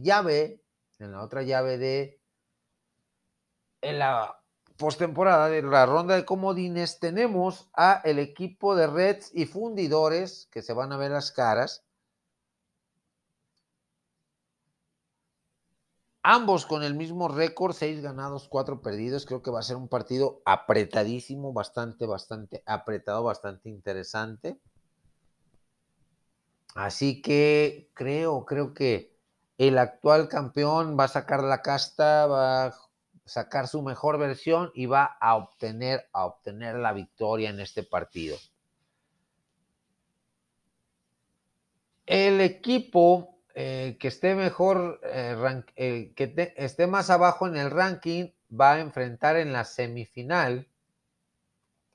[0.00, 0.62] llave,
[0.98, 2.21] en la otra llave de
[3.82, 4.38] en la
[4.78, 10.62] postemporada de la ronda de comodines tenemos a el equipo de Reds y Fundidores que
[10.62, 11.84] se van a ver las caras
[16.24, 19.26] Ambos con el mismo récord, seis ganados, cuatro perdidos.
[19.26, 24.60] Creo que va a ser un partido apretadísimo, bastante, bastante apretado, bastante interesante.
[26.76, 29.16] Así que creo, creo que
[29.58, 32.74] el actual campeón va a sacar la casta, va a
[33.32, 38.36] sacar su mejor versión y va a obtener, a obtener la victoria en este partido.
[42.04, 48.32] El equipo eh, que esté mejor, eh, eh, que esté más abajo en el ranking,
[48.52, 50.68] va a enfrentar en la semifinal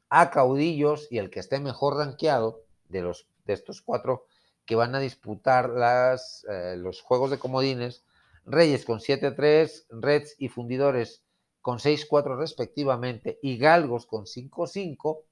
[0.09, 4.25] a Caudillos y el que esté mejor rankeado de, los, de estos cuatro
[4.65, 6.45] que van a disputar las,
[6.77, 8.03] los juegos de comodines,
[8.45, 11.26] Reyes con 7-3, Reds y Fundidores
[11.67, 15.23] con 6-4 respectivamente y Galgos con 5-5,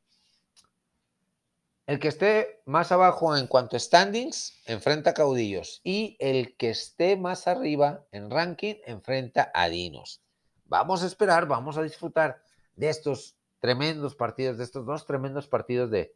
[1.87, 6.71] el que esté más abajo en cuanto a standings enfrenta a caudillos y el que
[6.71, 10.21] esté más arriba en ranking enfrenta a dinos.
[10.65, 12.41] Vamos a esperar, vamos a disfrutar
[12.75, 16.13] de estos tremendos partidos, de estos dos tremendos partidos de,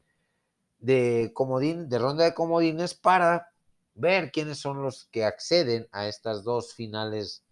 [0.80, 3.54] de comodín, de ronda de comodines para
[3.94, 7.46] ver quiénes son los que acceden a estas dos finales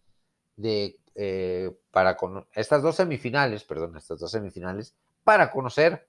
[0.57, 6.07] de eh, para con, estas dos semifinales, perdón, estas dos semifinales para conocer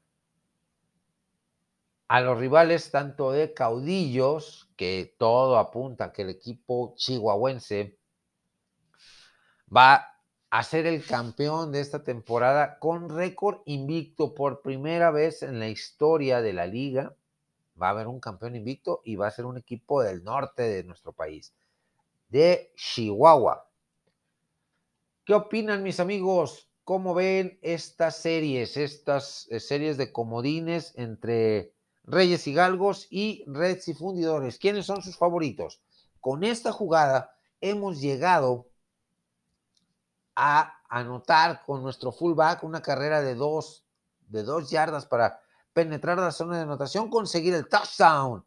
[2.08, 7.98] a los rivales tanto de caudillos, que todo apunta que el equipo chihuahuense
[9.74, 10.14] va
[10.50, 15.68] a ser el campeón de esta temporada con récord invicto por primera vez en la
[15.68, 17.16] historia de la liga.
[17.80, 20.84] Va a haber un campeón invicto y va a ser un equipo del norte de
[20.84, 21.54] nuestro país,
[22.28, 23.67] de Chihuahua.
[25.28, 26.70] ¿Qué opinan mis amigos?
[26.84, 31.74] ¿Cómo ven estas series, estas eh, series de comodines entre
[32.04, 34.56] Reyes y Galgos y Reds y Fundidores.
[34.56, 35.82] ¿Quiénes son sus favoritos?
[36.18, 38.70] Con esta jugada hemos llegado
[40.34, 43.84] a anotar con nuestro fullback una carrera de dos,
[44.28, 45.42] de dos yardas para
[45.74, 48.46] penetrar la zona de anotación, conseguir el touchdown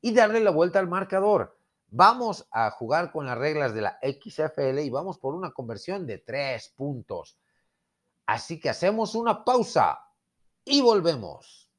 [0.00, 1.53] y darle la vuelta al marcador.
[1.96, 6.18] Vamos a jugar con las reglas de la XFL y vamos por una conversión de
[6.18, 7.38] tres puntos.
[8.26, 10.00] Así que hacemos una pausa
[10.64, 11.70] y volvemos.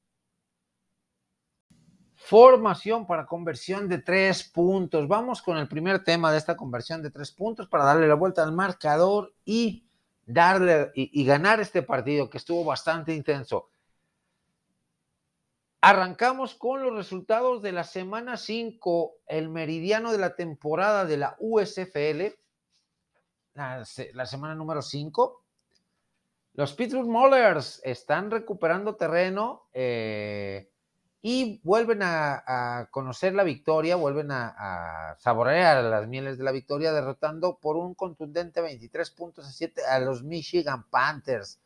[2.16, 5.06] Formación para conversión de tres puntos.
[5.06, 8.42] Vamos con el primer tema de esta conversión de tres puntos para darle la vuelta
[8.42, 9.86] al marcador y
[10.26, 13.68] darle y, ganar este partido que estuvo bastante intenso.
[15.88, 21.36] Arrancamos con los resultados de la semana 5, el meridiano de la temporada de la
[21.38, 22.34] USFL,
[23.54, 25.44] la, semana número 5.
[26.54, 29.68] Los Pittsburgh Maulers están recuperando terreno.
[29.74, 30.72] Eh,
[31.22, 37.60] y vuelven a, conocer la victoria, vuelven a, saborear las mieles de la victoria, derrotando
[37.60, 41.60] por un contundente 23 puntos a 7 a los Michigan Panthers.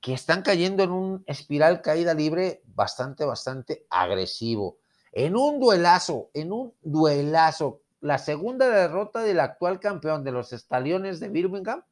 [0.00, 4.78] Que están cayendo en un espiral caída libre bastante, bastante agresivo.
[5.12, 11.20] En un duelazo, en un duelazo, la segunda derrota del actual campeón de los Estaliones
[11.20, 11.82] de Birmingham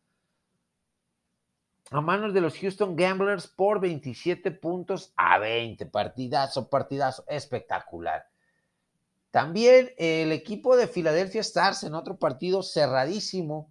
[1.91, 5.87] a manos de los Houston Gamblers por 27 puntos a 20.
[5.87, 8.27] Partidazo, partidazo, espectacular.
[9.31, 13.71] También el equipo de Philadelphia Stars en otro partido cerradísimo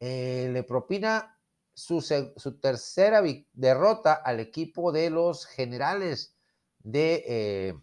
[0.00, 1.39] eh, le propina
[1.80, 3.22] su, tercera
[3.52, 6.36] derrota al equipo de los generales
[6.78, 7.74] de eh,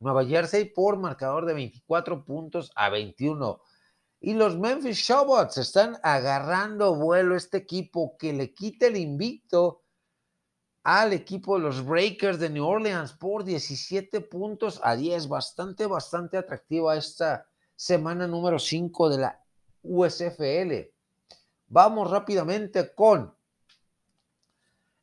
[0.00, 3.60] Nueva Jersey por marcador de 24 puntos a 21.
[4.20, 9.82] Y los Memphis Showbots están agarrando vuelo este equipo que le quita el invicto
[10.82, 15.28] al equipo de los Breakers de New Orleans por 17 puntos a 10.
[15.28, 19.44] Bastante, bastante atractiva esta semana número 5 de la
[19.82, 20.99] USFL.
[21.72, 23.32] Vamos rápidamente con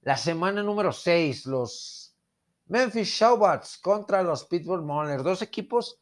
[0.02, 2.14] la semana número 6, los
[2.66, 6.02] Memphis Showbats contra los Pittsburgh Maulers, dos equipos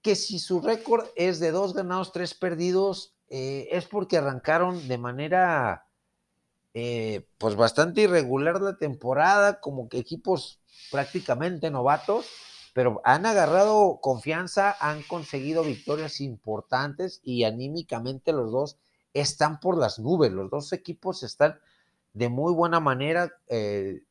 [0.00, 4.96] que si su récord es de dos ganados, tres perdidos, eh, es porque arrancaron de
[4.96, 5.86] manera
[6.72, 12.26] eh, pues bastante irregular la temporada, como que equipos prácticamente novatos,
[12.72, 18.78] pero han agarrado confianza, han conseguido victorias importantes y anímicamente los dos
[19.14, 20.32] están por las nubes.
[20.32, 21.58] Los dos equipos están
[22.12, 24.02] de muy buena manera eh,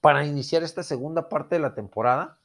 [0.00, 2.38] para iniciar esta segunda parte de la temporada.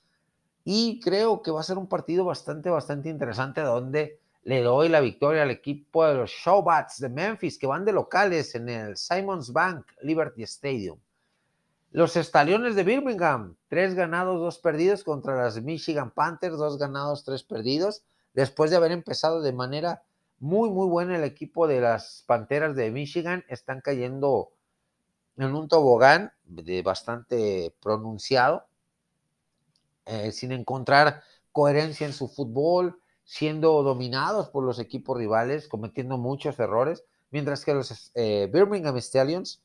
[0.65, 4.99] Y creo que va a ser un partido bastante, bastante interesante donde le doy la
[4.99, 9.53] victoria al equipo de los Showbats de Memphis que van de locales en el Simons
[9.53, 10.99] Bank Liberty Stadium.
[11.91, 17.43] Los Estaliones de Birmingham, tres ganados, dos perdidos contra las Michigan Panthers, dos ganados, tres
[17.43, 20.03] perdidos, después de haber empezado de manera
[20.39, 23.43] muy, muy buena el equipo de las Panteras de Michigan.
[23.47, 24.51] Están cayendo
[25.37, 28.65] en un tobogán de bastante pronunciado,
[30.05, 31.21] eh, sin encontrar
[31.51, 37.73] coherencia en su fútbol, siendo dominados por los equipos rivales, cometiendo muchos errores, mientras que
[37.73, 39.61] los eh, Birmingham Stallions,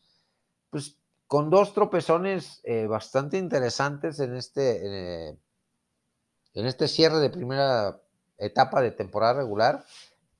[0.70, 8.02] pues con dos tropezones eh, bastante interesantes en este, en este cierre de primera
[8.36, 9.84] etapa de temporada regular,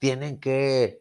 [0.02, 1.00] tienen que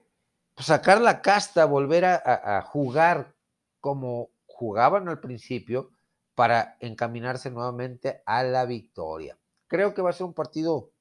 [0.54, 3.34] pues, sacar la casta, volver a, jugar
[3.80, 5.90] como jugaban al principio
[6.36, 9.40] para encaminarse nuevamente a la victoria.
[9.66, 10.92] Creo que va a ser un partido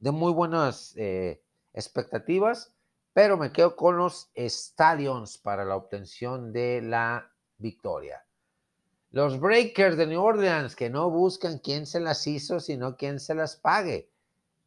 [0.00, 1.42] de muy buenas eh,
[1.74, 2.74] expectativas,
[3.12, 8.24] pero me quedo con los Stallions para la obtención de la victoria.
[9.10, 13.34] Los Breakers de New Orleans, que no buscan quién se las hizo, sino quién se
[13.34, 14.11] las pague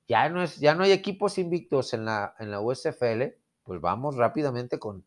[0.08, 3.24] ya no, es, ya no hay equipos invictos en la, en la USFL,
[3.64, 5.06] pues vamos rápidamente con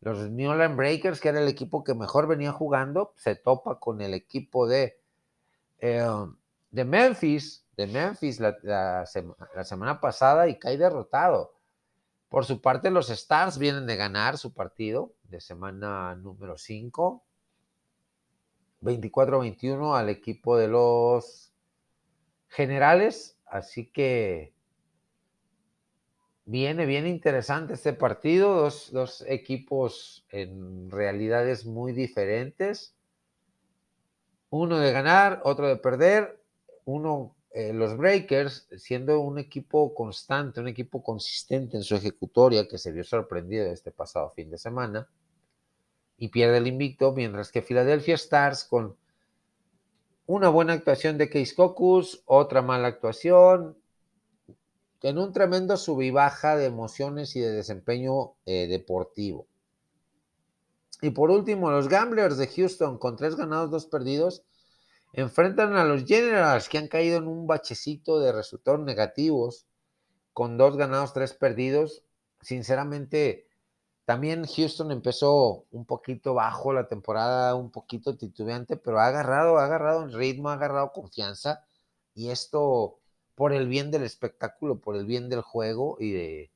[0.00, 4.02] los New Orleans Breakers, que era el equipo que mejor venía jugando, se topa con
[4.02, 5.00] el equipo de,
[5.78, 6.06] eh,
[6.70, 11.54] de Memphis, de Memphis la, la, semana pasada y cae derrotado.
[12.28, 17.24] Por su parte, los Stars vienen de ganar su partido de semana número 5,
[18.82, 21.52] 24-21 al equipo de los
[22.48, 24.52] Generales Así que
[26.44, 32.96] viene bien interesante este partido, dos, equipos en realidades muy diferentes.
[34.50, 36.42] Uno de ganar, otro de perder,
[36.84, 42.76] uno, eh, los Breakers, siendo un equipo constante, un equipo consistente en su ejecutoria, que
[42.76, 45.08] se vio sorprendido este pasado fin de semana,
[46.18, 48.96] y pierde el invicto, mientras que Philadelphia Stars con
[50.26, 53.76] una buena actuación de Case Cocus, otra mala actuación,
[55.02, 59.46] en un tremendo sub y baja de emociones y de desempeño eh, deportivo.
[61.02, 64.44] Y por último, los Gamblers de Houston, con tres ganados, dos perdidos,
[65.12, 69.66] enfrentan a los Generals, que han caído en un bachecito de resultados negativos,
[70.32, 72.02] con dos ganados, tres perdidos.
[72.40, 73.46] Sinceramente,
[74.04, 79.64] también Houston empezó un poquito bajo la temporada, un poquito titubeante, pero ha agarrado, ha
[79.64, 81.64] agarrado en ritmo, ha agarrado confianza
[82.14, 82.98] y esto
[83.34, 86.50] por el bien del espectáculo, por el bien del juego y de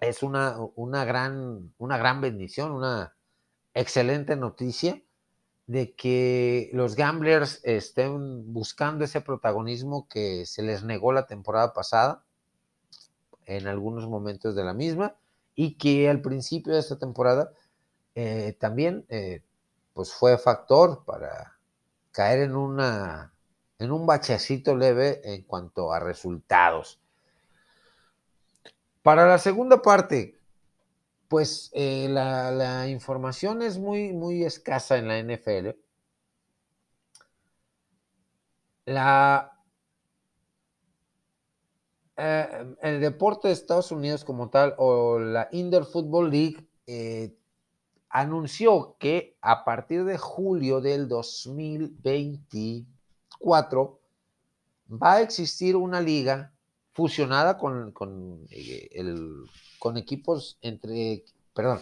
[0.00, 3.14] es una, una, gran, una gran bendición, una
[3.74, 5.02] excelente noticia
[5.66, 12.24] de que los Gamblers estén buscando ese protagonismo que se les negó la temporada pasada
[13.44, 15.16] en algunos momentos de la misma
[15.60, 17.52] y que al principio de esta temporada
[18.14, 19.42] eh, también eh,
[19.92, 21.58] pues fue factor para
[22.12, 23.34] caer en, una,
[23.78, 26.98] en un bachecito leve en cuanto a resultados.
[29.02, 30.38] Para la segunda parte,
[31.28, 35.78] pues eh, la, información es muy, muy escasa en la NFL.
[38.86, 39.59] La,
[42.22, 47.34] eh, el deporte de Estados Unidos como tal, o la Indoor Football League, eh,
[48.10, 54.00] anunció que a partir de julio del 2024
[54.90, 56.52] va a existir una liga
[56.92, 58.46] fusionada con, con,
[59.78, 61.24] con equipos entre,
[61.54, 61.80] perdón,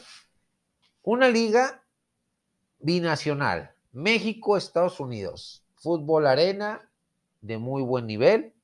[1.03, 1.83] una liga
[2.79, 6.89] binacional, México, Estados Unidos, fútbol arena
[7.41, 8.55] de muy buen nivel,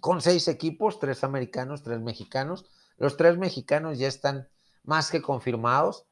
[0.00, 2.70] con seis equipos, tres americanos, tres mexicanos.
[2.96, 4.48] Los tres mexicanos ya están
[4.84, 6.06] más que confirmados.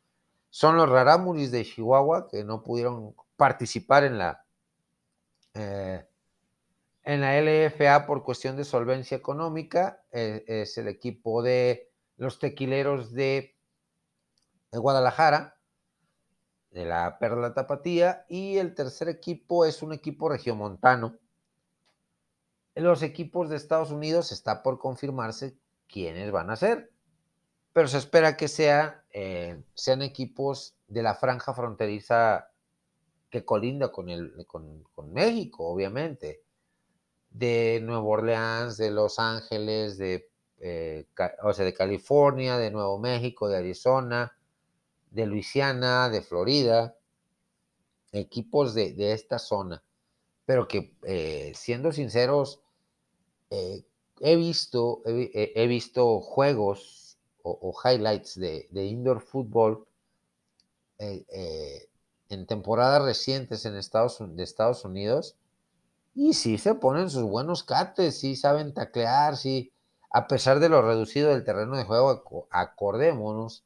[0.51, 4.45] Son los Raramuris de Chihuahua, que no pudieron participar en la,
[5.55, 6.07] eh,
[7.05, 10.03] en la LFA por cuestión de solvencia económica.
[10.11, 13.57] Eh, es el equipo de los tequileros de,
[14.73, 15.57] Guadalajara,
[16.71, 21.19] de la Perla Tapatía, y el tercer equipo es un equipo regiomontano.
[22.83, 26.93] Los equipos de Estados Unidos está por confirmarse quiénes van a ser,
[27.73, 28.47] pero se espera que
[29.13, 32.53] eh, sean equipos de la franja fronteriza
[33.31, 36.43] que colinda con, el, con, México, obviamente,
[37.31, 40.31] de Nueva Orleans, de Los Ángeles, de
[40.61, 41.07] eh,
[41.43, 44.37] o sea, de California, de Nuevo México, de Arizona,
[45.11, 46.97] de Luisiana, de Florida,
[48.13, 49.83] equipos de, esta zona.
[50.45, 52.63] Pero que, eh, siendo sinceros,
[53.51, 53.85] eh,
[54.21, 59.87] he, visto, he, visto juegos o, highlights de, indoor football
[60.99, 65.37] en temporadas recientes en Estados, de Estados Unidos
[66.15, 69.73] y sí se ponen sus buenos cates, sí saben taclear, sí
[70.11, 73.65] a pesar de lo reducido del terreno de juego, acordémonos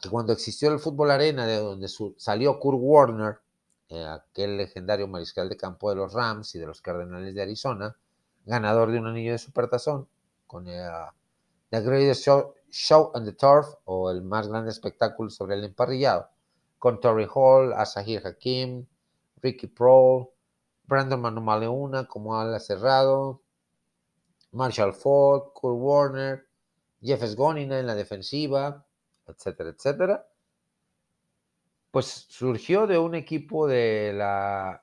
[0.00, 3.38] que cuando existió el fútbol arena, de donde salió Kurt Warner,
[3.88, 7.96] eh, aquel legendario mariscal de campo de los Rams y de los Cardenales de Arizona,
[8.48, 10.08] ganador de un anillo de supertazón,
[10.46, 11.12] con el, uh,
[11.70, 12.26] The Greatest
[12.70, 16.30] Show, on the Turf, o el más grande espectáculo sobre el emparrillado,
[16.78, 18.86] con Torrey Hall, Asahir Hakim,
[19.42, 20.28] Ricky Prohl,
[20.84, 23.42] Brandon Manumaleuna como ala cerrado,
[24.52, 26.48] Marshall Falk, Kurt Warner,
[27.02, 28.86] Jeff Sgonina en la defensiva,
[29.26, 30.26] etcétera, etcétera.
[31.90, 34.82] Pues surgió de un equipo de la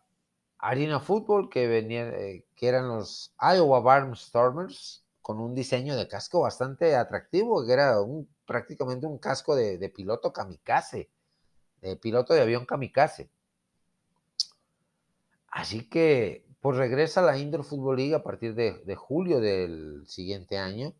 [0.65, 6.95] Arena Football que eh, que eran los Iowa Barnstormers, con un diseño de casco bastante
[6.95, 11.09] atractivo, que era un, prácticamente un casco de, piloto kamikaze,
[11.81, 13.29] de piloto de avión kamikaze.
[15.49, 20.93] Así que pues regresa la Indoor Football League a partir de, julio del siguiente año.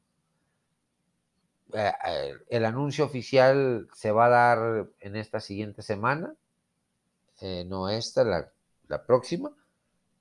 [1.73, 6.35] Eh, eh, el anuncio oficial se va a dar en esta siguiente semana,
[7.67, 8.51] no esta, la,
[9.06, 9.52] próxima,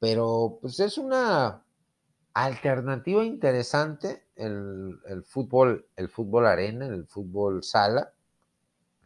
[0.00, 1.62] pero pues es una
[2.34, 8.12] alternativa interesante el, fútbol, el fútbol arena, el fútbol sala,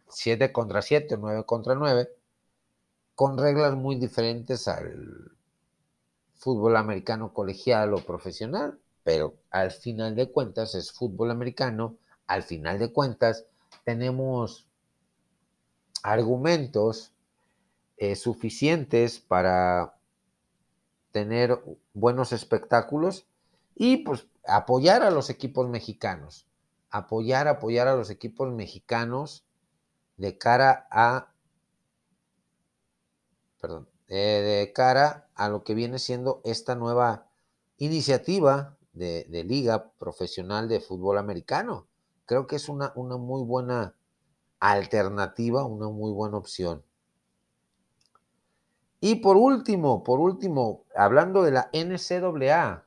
[0.08, 2.08] 7 contra 7, 9 contra 9,
[3.14, 5.32] con reglas muy diferentes al
[6.34, 12.78] fútbol americano colegial o profesional, pero al final de cuentas es fútbol americano, al final
[12.78, 13.44] de cuentas
[13.84, 14.66] tenemos
[16.02, 17.12] argumentos
[17.98, 19.98] eh, suficientes para
[21.10, 21.60] tener
[21.94, 23.26] buenos espectáculos
[23.74, 26.46] y pues apoyar a los equipos mexicanos,
[26.90, 29.44] apoyar, apoyar a los equipos mexicanos
[30.16, 31.32] de cara a,
[33.60, 34.16] perdón, eh,
[34.64, 37.28] de cara a lo que viene siendo esta nueva
[37.76, 41.86] iniciativa de, liga profesional de fútbol americano.
[42.26, 43.94] Creo que es una, una muy buena
[44.60, 46.82] alternativa, una muy buena opción.
[49.00, 52.84] Y por último, por último, hablando de la NCAA,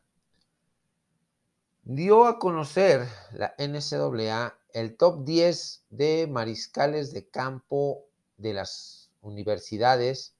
[1.84, 8.04] dio a conocer la NCAA el top 10 de mariscales de campo
[8.38, 10.36] de las universidades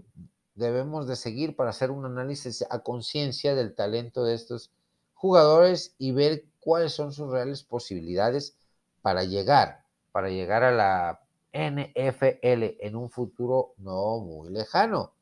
[0.54, 4.70] debemos de seguir para hacer un análisis a conciencia del talento de estos
[5.14, 8.58] jugadores y ver cuáles son sus reales posibilidades
[9.00, 11.22] para llegar, para llegar a la
[11.52, 15.14] NFL en un futuro no muy lejano.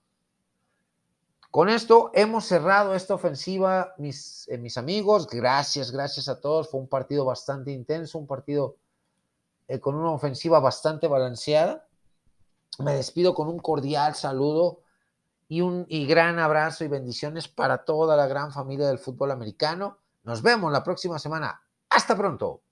[1.50, 5.26] Con esto hemos cerrado esta ofensiva, mis, eh, mis amigos.
[5.26, 6.70] Gracias, gracias a todos.
[6.70, 8.76] Fue un partido bastante intenso, un partido
[9.66, 11.88] eh, con una ofensiva bastante balanceada.
[12.78, 14.82] Me despido con un cordial saludo
[15.48, 19.98] y un y gran abrazo y bendiciones para toda la gran familia del fútbol americano.
[20.22, 21.60] Nos vemos la próxima semana.
[21.88, 22.62] Hasta pronto.